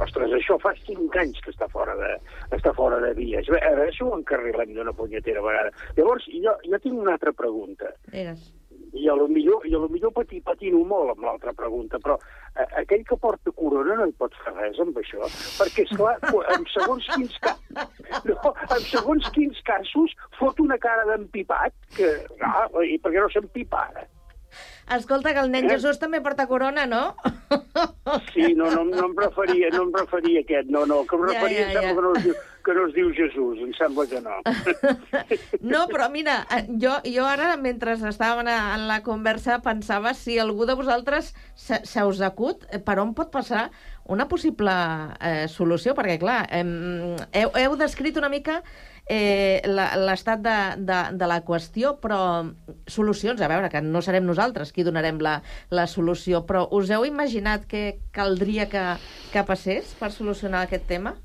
[0.00, 2.14] Ostres, això fa cinc anys que està fora de,
[2.56, 3.48] està fora de vies.
[3.52, 5.72] A veure si ho encarrilem d'una punyetera vegada.
[5.96, 8.48] Llavors, jo, jo tinc una altra pregunta Digues.
[8.96, 12.16] I a lo millor, i a lo millor pati, patino molt amb l'altra pregunta, però
[12.56, 15.28] eh, aquell que porta corona no hi pot fer res amb això,
[15.60, 16.16] perquè, esclar,
[16.56, 17.54] en segons quins, ca...
[18.28, 23.32] no, en segons quins casos fot una cara d'empipat, que, ah, i per què no
[23.32, 24.06] s'empipa ara?
[24.94, 25.74] Escolta, que el nen Eh?
[25.74, 27.16] Jesús també porta corona, no?
[28.32, 31.24] Sí, no, no, no em referia, no em referia a aquest, no, no, que em
[31.26, 31.94] Ja, referia ja, sembla ja.
[31.96, 32.34] que no es, diu,
[32.66, 34.36] que no es diu Jesús, em sembla que no.
[35.72, 40.66] No, però mira, eh, jo, jo ara, mentre estàvem en la conversa, pensava si algú
[40.68, 43.70] de vosaltres se, se us acut eh, per on pot passar
[44.06, 44.72] una possible
[45.18, 48.60] eh, solució, perquè, clar, em, heu, heu descrit una mica
[49.06, 52.20] eh, l'estat de, de, de la qüestió, però
[52.90, 55.38] solucions, a veure, que no serem nosaltres qui donarem la,
[55.70, 58.88] la solució, però us heu imaginat què caldria que,
[59.32, 61.16] que passés per solucionar aquest tema?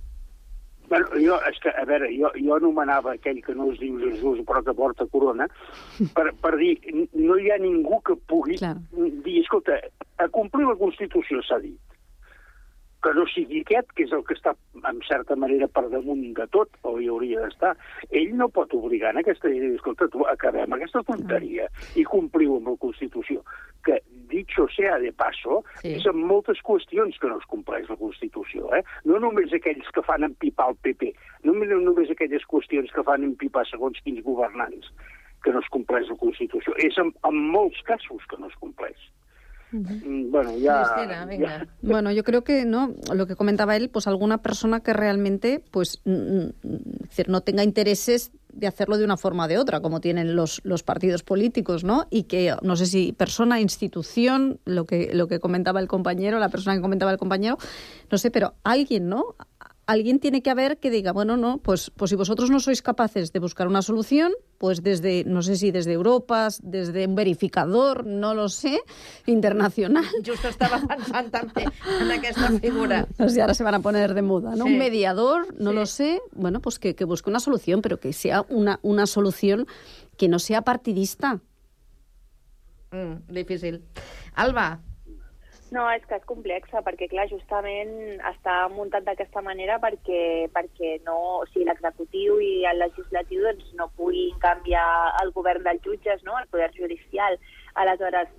[0.92, 4.42] Bueno, jo, és que, a veure, jo, jo anomenava aquell que no es diu Jesús
[4.44, 5.48] però que porta corona
[6.18, 6.74] per, per dir,
[7.16, 8.76] no hi ha ningú que pugui Clar.
[8.92, 9.80] dir, escolta,
[10.20, 11.80] a complir la Constitució s'ha dit,
[13.02, 14.54] que no sigui aquest, que és el que està,
[14.88, 17.72] en certa manera, per damunt de tot, o hi hauria d'estar.
[18.12, 21.66] Ell no pot obligar en aquesta llei, escolta, tu, acabem aquesta tonteria
[21.98, 23.42] i compliu amb la Constitució,
[23.86, 23.98] que,
[24.30, 25.96] dicho sea de paso, Sí.
[25.98, 28.84] és en moltes qüestions que no es compleix la Constitució, eh?
[29.06, 33.24] No només aquells que fan empipar el PP, no només, només aquelles qüestions que fan
[33.24, 34.92] empipar segons quins governants.
[35.44, 36.72] que no es compleix la Constitució.
[36.78, 38.94] És en, en molts casos que no es compleix.
[39.72, 40.82] Bueno, ya...
[41.40, 45.64] ya- Bueno, yo creo que no, lo que comentaba él, pues alguna persona que realmente,
[45.72, 46.54] pues, es
[47.10, 50.60] decir, no tenga intereses de hacerlo de una forma o de otra, como tienen los,
[50.66, 52.08] los partidos políticos, ¿no?
[52.10, 56.50] Y que no sé si persona, institución, lo que lo que comentaba el compañero, la
[56.50, 57.58] persona que comentaba el compañero,
[58.12, 59.36] no sé, pero alguien, ¿no?
[59.86, 63.32] Alguien tiene que haber que diga, bueno, no, pues, pues si vosotros no sois capaces
[63.32, 68.36] de buscar una solución, pues desde, no sé si desde Europa, desde un verificador, no
[68.36, 68.80] lo sé,
[69.26, 73.08] internacional, Just estava pensant també en aquesta figura.
[73.18, 74.66] O sea, ahora se van a poner de moda, ¿no?
[74.66, 74.74] Sí.
[74.74, 78.46] Un mediador, no lo sé, bueno, pues que, que busque una solución, pero que sea
[78.50, 79.66] una, una solución
[80.16, 81.40] que no sea partidista.
[82.92, 83.82] Mm, difícil.
[84.36, 84.84] Alba,
[85.72, 87.94] No, és que és complexa, perquè, clar, justament
[88.28, 93.88] està muntat d'aquesta manera perquè, perquè no, o sigui, l'executiu i el legislatiu doncs, no
[93.96, 94.90] puguin canviar
[95.22, 97.40] el govern dels jutges, no?, el poder judicial.
[97.80, 98.36] Aleshores,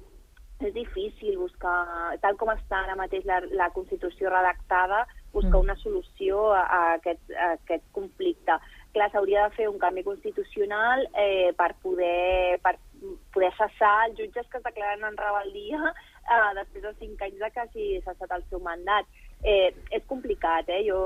[0.62, 1.74] és difícil buscar,
[2.22, 7.32] tal com està ara mateix la, la Constitució redactada, buscar una solució a, a, aquest,
[7.32, 8.60] a aquest conflicte.
[8.92, 12.76] Clar, s'hauria de fer un canvi constitucional eh, per poder per
[13.34, 15.94] poder cessar els jutges que es declaren en rebel·lia
[16.30, 19.06] eh, després de cinc anys de que hagi cessat el seu mandat.
[19.42, 20.82] Eh, és complicat, eh?
[20.86, 20.98] Jo,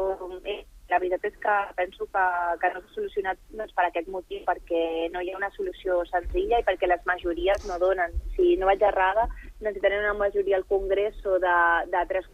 [0.44, 2.24] eh, la veritat és que penso que,
[2.62, 4.82] que no s'ha solucionat doncs, per aquest motiu, perquè
[5.14, 8.14] no hi ha una solució senzilla i perquè les majories no donen.
[8.36, 9.26] Si no vaig errada,
[9.60, 11.56] necessitarem una majoria al Congrés o de,
[11.90, 12.28] de tres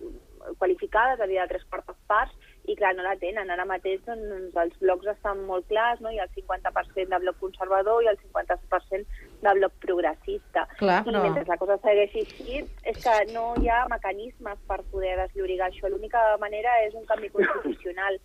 [0.58, 3.50] qualificades, és a dir, de tres quartes parts, i clar, no la tenen.
[3.50, 6.10] Ara mateix doncs, els blocs estan molt clars, no?
[6.12, 10.66] hi ha el 50% de bloc conservador i el 50% de bloc progressista.
[10.78, 14.82] Clar, I però- mentre la cosa segueixi així, és que no hi ha mecanismes per
[14.92, 15.90] poder desllorigar això.
[15.90, 18.20] L'única manera és un canvi constitucional.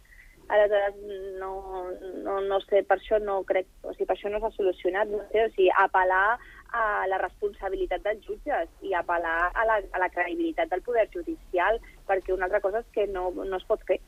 [0.50, 0.96] Aleshores,
[1.42, 1.90] no,
[2.24, 5.20] no, no sé, per això no crec, o sigui, per això no s'ha solucionat, no
[5.32, 6.38] sé, o sigui, apel·lar
[6.72, 11.82] a la responsabilitat dels jutges i apel·lar a la, a la credibilitat del poder judicial,
[12.08, 14.00] perquè una altra cosa és que no, no es pot fer.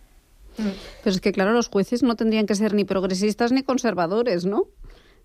[0.57, 4.63] Pero es que, claro, los jueces no tendrían que ser ni progresistas ni conservadores, ¿no?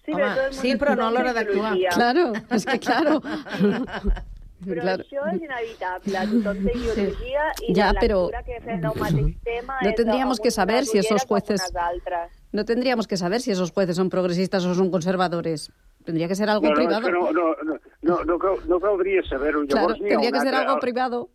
[0.05, 0.13] Sí,
[0.51, 1.79] sí, però no a l'hora d'actuar.
[1.95, 3.23] Claro, es que claro.
[4.65, 5.03] Però Claro.
[5.05, 9.35] això és inevitable, tothom té ideologia i Ja, la però- lectura que fem del mateix
[9.45, 11.71] tema No tendríamos que saber si esos jueces-.
[12.53, 15.71] No tendríamos que saber si esos jueces son progresistas o son conservadores.
[16.05, 17.05] Tendría que ser algo no, no, és privado.
[17.07, 19.65] que no, no, no, no, no, cal, no caldria saber-ho.
[19.67, 21.29] Claro, Llavors tendría un que ser algo privado.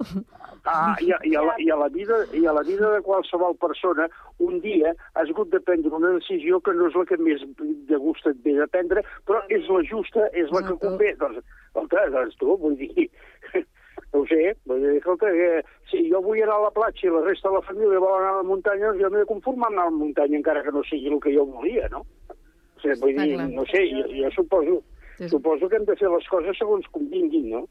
[0.66, 3.02] Ah, i, a, i, a la, i, a la vida, I a la vida de
[3.02, 7.18] qualsevol persona, un dia has hagut de prendre una decisió que no és la que
[7.18, 7.42] més
[7.90, 11.16] de gust et ve de prendre, però és la justa, és la que convé.
[11.22, 11.42] Doncs,
[11.72, 13.10] escolta, doncs tu, vull dir...
[14.10, 15.50] No ho sé, vull dir, escolta, que
[15.92, 18.32] si jo vull anar a la platja i la resta de la família vol anar
[18.32, 20.82] a la muntanya, doncs jo m'he de conformar anar a la muntanya encara que no
[20.88, 22.02] sigui el que jo volia, no?
[22.32, 24.80] O sigui, vull dir, no sé, jo, jo suposo,
[25.28, 27.66] suposo que hem de fer les coses segons convinguin, no?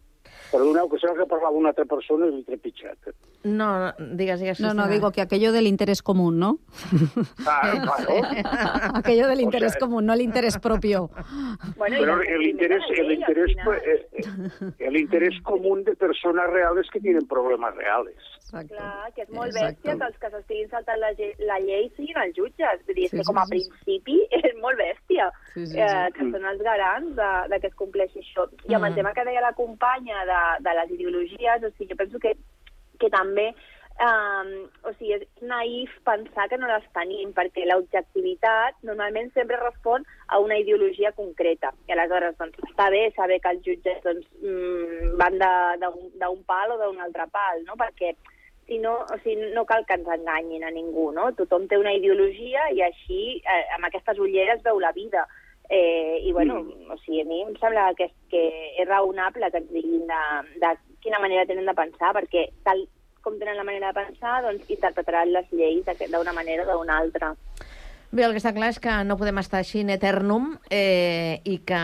[0.51, 3.11] Perdoneu, que sembla que parlava una altra persona i l'he trepitjat.
[3.45, 4.61] no, digues, digues.
[4.61, 6.59] No, no, digo que aquello del interés común, ¿no?
[7.47, 8.23] Ah, claro.
[8.95, 11.11] aquello del O interés sea- común, no el interés propio.
[11.79, 13.51] Pero el interés, el interés,
[13.85, 18.17] eh, eh, el interés común de personas reales que tienen problemas reales.
[18.51, 19.77] Clar, que és molt Exacte.
[19.77, 22.81] bèstia que els que s'estiguin saltant la, ge- la llei siguin els jutges.
[22.87, 23.51] Vull dir, és Sí, que sí, com a sí.
[23.59, 26.13] principi és molt bèstia Sí, sí, eh, sí.
[26.17, 28.49] que són els garants de, de que es compleixi això.
[28.65, 28.95] I amb el Mm.
[28.97, 32.35] tema que deia la companya de, de les ideologies, o sigui, jo penso que,
[32.99, 33.51] que també
[33.99, 34.51] um,
[34.87, 40.41] o sigui, és naïf pensar que no les tenim, perquè l'objectivitat normalment sempre respon a
[40.43, 41.73] una ideologia concreta.
[41.89, 46.81] I aleshores, doncs, està bé saber que els jutges doncs, mm, van d'un pal o
[46.83, 47.79] d'un altre pal, no?
[47.81, 48.15] perquè
[48.69, 51.31] si no, o sigui, no cal que ens enganyin a ningú, no?
[51.33, 55.25] Tothom té una ideologia i així, eh, amb aquestes ulleres, veu la vida.
[55.69, 56.91] Eh, I, bueno, mm.
[56.91, 58.45] o sigui, a mi em sembla que és, que
[58.81, 60.23] és raonable que ens diguin de,
[60.63, 60.71] de
[61.05, 62.87] quina manera tenen de pensar, perquè tal
[63.21, 67.35] com tenen la manera de pensar, doncs interpretaran les lleis d'una manera o d'una altra.
[68.09, 71.59] Bé, el que està clar és que no podem estar així in eternum eh, i
[71.69, 71.81] que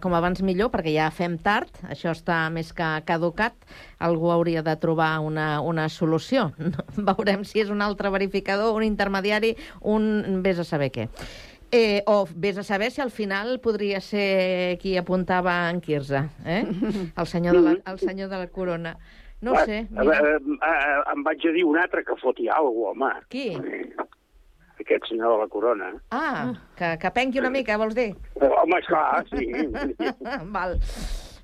[0.00, 3.52] com abans millor, perquè ja fem tard, això està més que caducat,
[4.00, 6.46] algú hauria de trobar una, una solució.
[7.10, 9.52] Veurem si és un altre verificador, un intermediari,
[9.84, 11.10] un vés a saber què.
[11.72, 16.62] Eh, o vés a saber si al final podria ser qui apuntava en Quirze, eh?
[17.16, 18.96] el, senyor de la, el senyor de la corona.
[19.40, 19.78] No ho sé.
[19.78, 23.26] Eh, eh, eh, em vaig a dir un altre que foti alguna cosa, home.
[23.28, 23.46] Qui?
[24.80, 25.92] Aquest senyor de la corona.
[26.14, 28.12] Ah, que, que penqui una mica, vols dir?
[28.40, 29.50] Eh, Home, esclar, sí.
[30.56, 30.78] Val.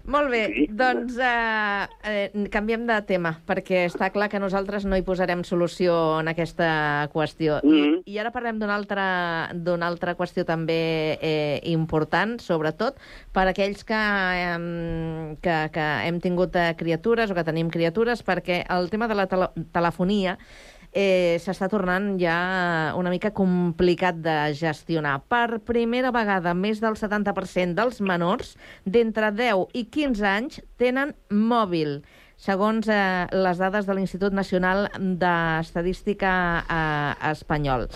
[0.05, 0.67] Molt bé, Sí.
[0.71, 6.19] doncs eh, eh, canviem de tema, perquè està clar que nosaltres no hi posarem solució
[6.21, 7.61] en aquesta qüestió.
[7.63, 8.03] Mhm.
[8.05, 9.51] I, I ara parlem d'una altra,
[9.87, 12.97] altra qüestió també eh, important, sobretot
[13.33, 18.65] per aquells que, eh, que, que hem tingut eh, criatures o que tenim criatures, perquè
[18.69, 20.39] el tema de la tele telefonia
[20.93, 25.19] eh, s'està tornant ja una mica complicat de gestionar.
[25.29, 32.03] Per primera vegada, més del 70% dels menors d'entre 10 i 15 anys tenen mòbil,
[32.37, 37.89] segons eh, les dades de l'Institut Nacional d'Estadística eh, espanyol.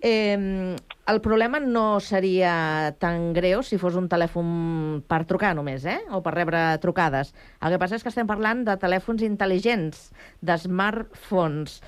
[0.00, 0.76] Eh,
[1.10, 5.98] el problema no seria tan greu si fos un telèfon per trucar només, eh?
[6.14, 7.34] o per rebre trucades.
[7.60, 10.04] El que passa és que estem parlant de telèfons intel·ligents,
[10.40, 11.80] de smartphones.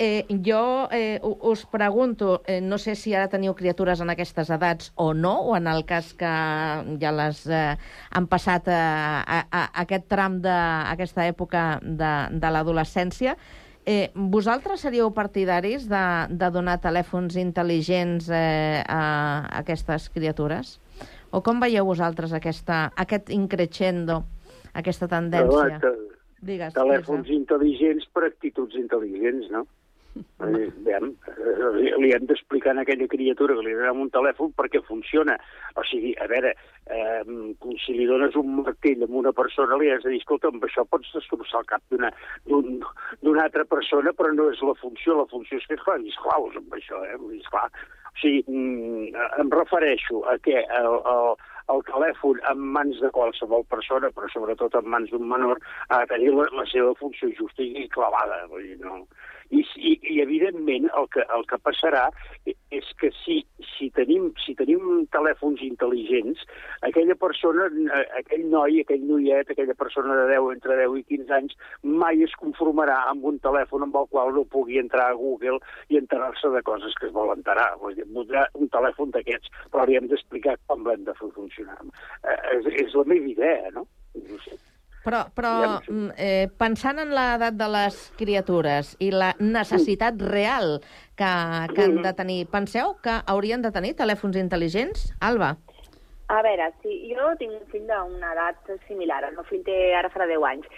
[0.00, 4.94] Eh, jo eh, us pregunto, eh, no sé si ara teniu criatures en aquestes edats
[4.96, 6.30] o no, o en el cas que
[7.02, 7.74] ja les eh,
[8.16, 10.54] han passat eh, a, a, a aquest tram de
[10.94, 13.34] aquesta època de, de l'adolescència.
[13.84, 16.00] Eh, vosaltres seríeu partidaris de,
[16.32, 19.02] de donar telèfons intel·ligents eh, a,
[19.60, 20.78] aquestes criatures?
[21.30, 24.22] O com veieu vosaltres aquesta, aquest increixendo,
[24.72, 25.76] aquesta tendència?
[25.76, 29.66] Però, te- Digues, telèfons intel·ligents per actituds intel·ligents, no?
[30.40, 35.36] Veiem, eh, li hem d'explicar a aquella criatura que li donem un telèfon perquè funciona.
[35.78, 36.54] O sigui, a veure,
[36.90, 37.22] eh,
[37.84, 40.84] si li dones un martell a una persona, li has de dir, escolta, amb això
[40.88, 42.10] pots destrossar el cap d'una
[42.46, 42.82] d'un-
[43.22, 45.18] d'una altra persona, però no és la funció.
[45.18, 47.16] La funció és fer coses claus amb això, eh?
[47.28, 47.70] Dir, esclar.
[48.10, 51.34] O sigui, mm, em refereixo a que el, el,
[51.70, 56.06] el telèfon en mans de qualsevol persona, però sobretot en mans d'un menor, ha de
[56.16, 58.46] tenir la, la seva funció justa i clavada.
[58.50, 59.06] Vull dir, no?
[59.50, 62.04] I, i, I, evidentment, el que, el que passarà
[62.46, 66.44] és que si, si, tenim, si tenim telèfons intel·ligents,
[66.86, 67.66] aquella persona,
[68.20, 72.36] aquell noi, aquell noiet, aquella persona de 10, entre 10 i 15 anys, mai es
[72.38, 75.58] conformarà amb un telèfon amb el qual no pugui entrar a Google
[75.90, 77.72] i enterar-se de coses que es vol enterar.
[77.82, 81.80] Vull dir, voldrà un telèfon d'aquests, però li hem d'explicar com l'hem de fer funcionar.
[82.22, 83.88] Eh, és, és la meva idea, no?
[84.14, 84.60] No sé.
[85.04, 90.78] Però, però mm, eh, pensant en l'edat de les criatures i la necessitat real
[91.16, 91.30] que,
[91.72, 95.08] que han de tenir, penseu que haurien de tenir telèfons intel·ligents?
[95.24, 95.54] Alba?
[96.30, 100.12] A veure, si jo tinc un fill d'una edat similar, el meu fill té ara
[100.12, 100.68] farà 10 anys.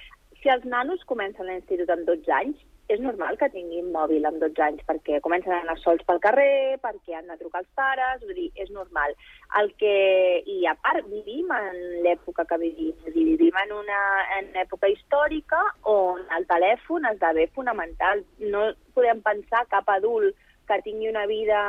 [0.40, 2.62] Si els nanos comencen l'institut amb 12 anys,
[2.92, 6.76] és normal que tinguin mòbil amb 12 anys, perquè comencen a anar sols pel carrer,
[6.82, 9.14] perquè han de trucar als pares, vull dir, és normal.
[9.60, 9.94] El que,
[10.54, 14.02] I a part, vivim en l'època que vivim, és dir, vivim en una
[14.38, 18.24] en època històrica on el telèfon esdevé fonamental.
[18.52, 20.36] No podem pensar cap adult
[20.68, 21.60] que tingui una vida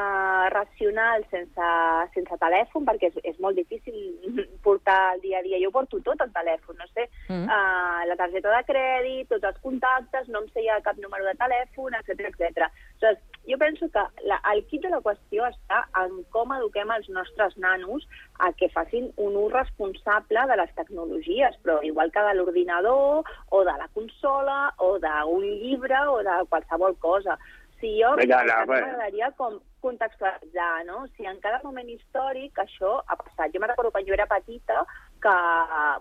[0.54, 1.70] racional sense,
[2.14, 3.98] sense telèfon, perquè és, és molt difícil
[4.66, 5.62] portar el dia a dia.
[5.64, 7.48] Jo porto tot el telèfon, no sé, Mm.
[7.48, 11.34] uh, la targeta de crèdit, tots els contactes, no em sé ja cap número de
[11.39, 12.68] telèfon, etc etc.
[13.04, 17.10] Aleshores, jo penso que la, el kit de la qüestió està en com eduquem els
[17.10, 18.06] nostres nanos
[18.39, 23.64] a que facin un ús responsable de les tecnologies, però igual que de l'ordinador, o
[23.68, 27.38] de la consola, o d'un llibre, o de qualsevol cosa.
[27.84, 31.04] Si jo m'agradaria com contextualitzar, no?
[31.18, 33.52] Si en cada moment històric això ha passat.
[33.52, 34.86] Jo me recordo quan jo era petita
[35.26, 35.34] que,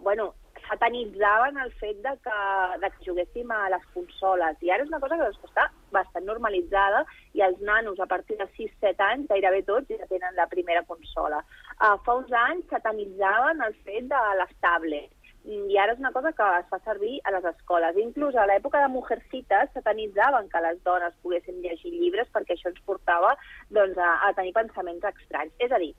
[0.06, 0.28] bueno,
[0.68, 2.36] satanitzaven el fet de que,
[2.84, 4.60] de que juguéssim a les consoles.
[4.62, 5.66] I ara és una cosa que doncs, està
[5.96, 7.02] bastant normalitzada
[7.34, 11.42] i els nanos a partir de 6-7 anys, gairebé tots, ja tenen la primera consola.
[11.80, 16.32] Uh, fa uns anys satanitzaven el fet de les tablets i ara és una cosa
[16.32, 17.98] que es fa servir a les escoles.
[17.98, 22.80] Inclús a l'època de Mujercitas satanitzaven que les dones poguessin llegir llibres perquè això ens
[22.86, 23.34] portava
[23.70, 25.54] doncs, a, a tenir pensaments estranys.
[25.58, 25.92] És a dir,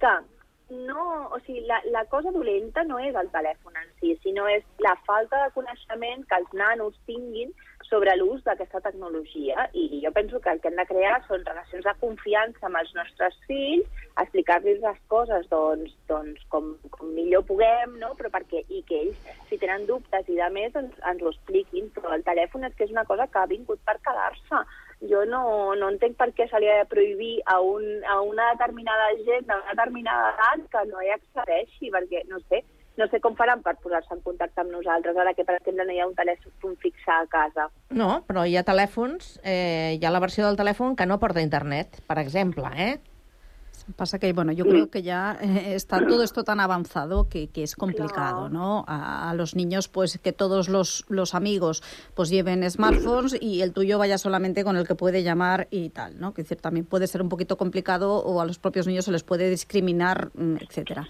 [0.00, 0.14] que
[0.70, 4.64] no, o sigui, la, la cosa dolenta no és el telèfon en si, sinó és
[4.84, 7.52] la falta de coneixement que els nanos tinguin
[7.88, 9.68] sobre l'ús d'aquesta tecnologia.
[9.72, 12.92] I jo penso que el que hem de crear són relacions de confiança amb els
[12.96, 13.86] nostres fills,
[14.22, 18.12] explicar-los les coses doncs, doncs com, com millor puguem, no?
[18.18, 21.88] però perquè, i que ells, si tenen dubtes i de més, ens, ens ho expliquin.
[21.96, 24.64] Però el telèfon és que és una cosa que ha vingut per quedar-se.
[25.08, 25.42] Jo no,
[25.78, 29.46] no entenc per què se li ha de prohibir a, un, a una determinada gent
[29.46, 32.64] d'una determinada edat que no hi accedeixi, perquè, no sé,
[32.98, 35.94] no sé com faran per posar-se en contacte amb nosaltres, ara que, per exemple, no
[35.94, 37.68] hi ha un telèfon fixe a casa.
[37.94, 41.44] No, però hi ha telèfons, eh, hi ha la versió del telèfon que no porta
[41.44, 42.98] internet, per exemple, eh?
[43.96, 47.62] Pasa que, bueno, yo creo que ya eh, está todo esto tan avanzado que, que
[47.62, 48.84] es complicado, ¿no?
[48.86, 51.82] A, a los niños, pues que todos los, los amigos
[52.14, 56.20] pues lleven smartphones y el tuyo vaya solamente con el que puede llamar y tal,
[56.20, 56.34] ¿no?
[56.34, 59.22] Que decir, también puede ser un poquito complicado o a los propios niños se les
[59.22, 61.06] puede discriminar, mm, etcétera.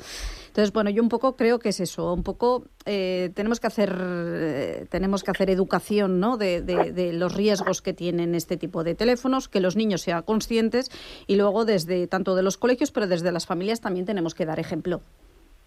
[0.59, 3.97] Entonces, bueno, yo un poco creo que es eso, un poco eh, tenemos que hacer
[3.97, 6.37] eh, tenemos que hacer educación ¿no?
[6.37, 10.23] de, de- de los riesgos que tienen este tipo de teléfonos, que los niños sean
[10.25, 10.91] conscientes
[11.29, 14.59] y luego desde tanto de los colegios, pero desde las familias también tenemos que dar
[14.59, 15.01] ejemplo.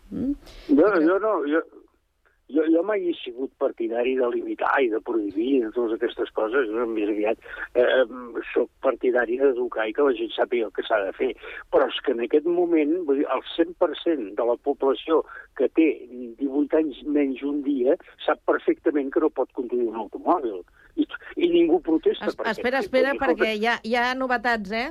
[0.09, 0.33] ¿Mm?
[0.67, 1.39] Jo no,
[2.53, 6.69] jo, jo mai he sigut partidari de limitar i de prohibir de totes aquestes coses.
[6.71, 7.39] Jo més aviat
[7.79, 8.03] eh,
[8.53, 11.31] soc partidari d'educar i que la gent sàpiga el que s'ha de fer.
[11.73, 15.21] Però és que en aquest moment, vull dir, el 100% de la població
[15.59, 15.89] que té
[16.41, 20.61] 18 anys menys un dia sap perfectament que no pot conduir un automòbil.
[20.99, 21.05] I,
[21.39, 24.89] i ningú protesta Es, per espera, espera, perquè hi ha, hi ha novetats, eh?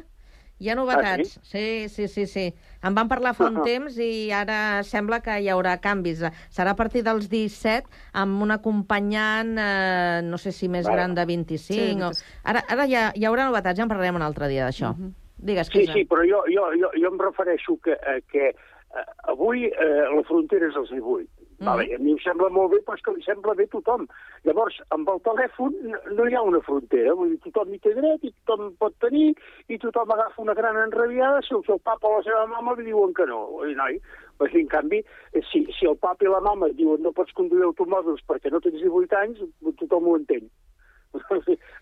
[0.61, 1.39] Hi ha novetats.
[1.43, 1.89] sí?
[1.89, 2.55] sí, sí, sí,
[2.85, 6.21] En van parlar fa un temps i ara sembla que hi haurà canvis.
[6.53, 7.89] Serà a partir dels 17
[8.23, 10.97] amb un acompanyant, eh, no sé si més Vale.
[10.97, 11.65] gran de 25.
[11.65, 12.13] Sí, o...
[12.45, 14.95] Ara, ara hi, ha, hi haurà novetats, ja en parlarem un altre dia d'això.
[15.41, 19.65] Digues, Sí, sí, però jo, jo, jo, jo em refereixo que, eh, que eh, avui
[19.65, 21.40] eh, la frontera és els 18.
[21.61, 21.67] Mm.
[21.67, 24.07] Vale, a mi em sembla molt bé, però és que li sembla bé a tothom.
[24.49, 28.25] Llavors, amb el telèfon no, hi ha una frontera, vull dir, tothom hi té dret
[28.25, 29.35] i tothom pot tenir,
[29.69, 32.89] i tothom agafa una gran enrabiada si el seu papa o la seva mama li
[32.89, 33.43] diuen que no.
[33.67, 34.01] Dir, noi,
[34.41, 35.03] dir, en canvi,
[35.35, 38.65] eh, si, si el papa i la mama diuen no pots conduir automòbils perquè no
[38.65, 39.45] tens 18 anys,
[39.85, 40.49] tothom ho entén.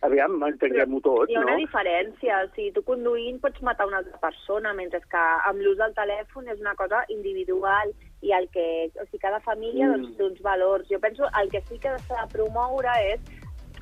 [0.07, 1.59] Aviam, entenguem-ho tot, Hi ha una no?
[1.61, 2.43] diferència.
[2.45, 6.49] O sigui, tu conduint pots matar una altra persona, mentre que amb l'ús del telèfon
[6.53, 7.93] és una cosa individual
[8.24, 9.93] i el que, o sigui, cada família Mm.
[9.97, 10.89] doncs, té uns valors.
[10.89, 13.20] Jo penso el que sí que s'ha de promoure és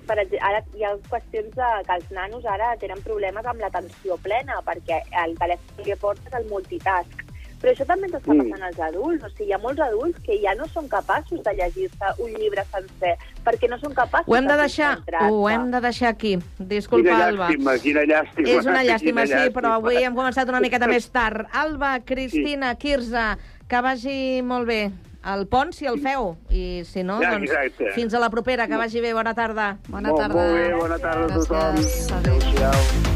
[0.07, 4.61] per ara hi ha qüestions de, que els nanos ara tenen problemes amb l'atenció plena
[4.67, 7.26] perquè el telèfon que porta és el multitask.
[7.67, 8.39] Però això també ens està Mm.
[8.47, 9.25] passant als adults.
[9.25, 12.63] O sigui, hi ha molts adults que ja no són capaços de llegir-se un llibre
[12.71, 15.01] sencer perquè no són capaços Ho hem de de deixar,
[15.31, 16.39] ho hem de deixar aquí.
[16.59, 17.49] Disculpa, quina Alba.
[17.49, 18.49] llàstima, quina llàstima.
[18.49, 19.75] És una llàstima, quina sí, però llàstima.
[19.75, 21.49] avui hem començat una miqueta més tard.
[21.65, 23.37] Alba, Cristina, Quirze,
[23.69, 24.93] que vagi molt bé.
[25.27, 27.91] El pont, si el feu, i si no, Ja, doncs exacte.
[27.97, 29.13] fins a la propera, que vagi bé.
[29.13, 29.77] Bona tarda.
[29.89, 31.75] Bona molt, Molt bé, bona tarda a tothom.
[32.21, 33.16] Adéu-siau.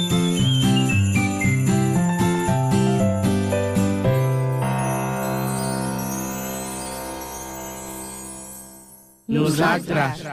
[9.31, 10.23] Nosaltres.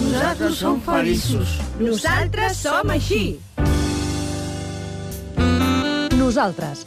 [0.00, 1.50] Nosaltres som feliços.
[1.76, 3.36] Nosaltres som així.
[6.16, 6.86] Nosaltres,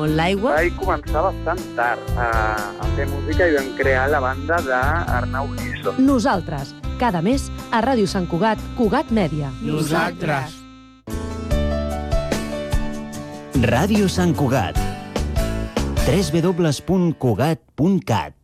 [0.09, 0.51] l'aigua.
[0.57, 2.17] Vaig començar bastant tard a,
[2.81, 5.91] a fer música i vam crear la banda d'Arnau Giso.
[6.01, 6.67] Nosaltres,
[7.01, 7.41] cada mes
[7.71, 9.49] a Ràdio Sant Cugat, Cugat Mèdia.
[9.61, 10.49] Nosaltres.
[13.61, 14.75] Ràdio Sant Cugat.
[16.01, 18.40] www.cugat.cat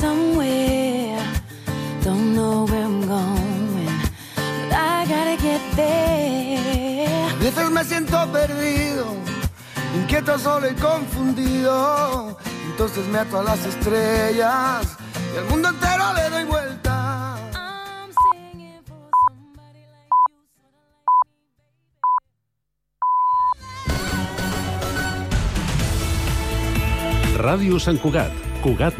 [0.00, 1.18] somewhere.
[2.04, 3.86] Don't know where I'm going,
[4.68, 7.30] but I gotta get there.
[7.32, 9.06] A veces me siento perdido,
[9.96, 12.38] inquieto, solo y confundido.
[12.70, 14.96] Entonces me ato a las estrellas
[15.34, 16.78] y al mundo entero le doy vuelta.
[27.38, 28.32] Ràdio Sant Cugat,
[28.62, 28.94] Cugat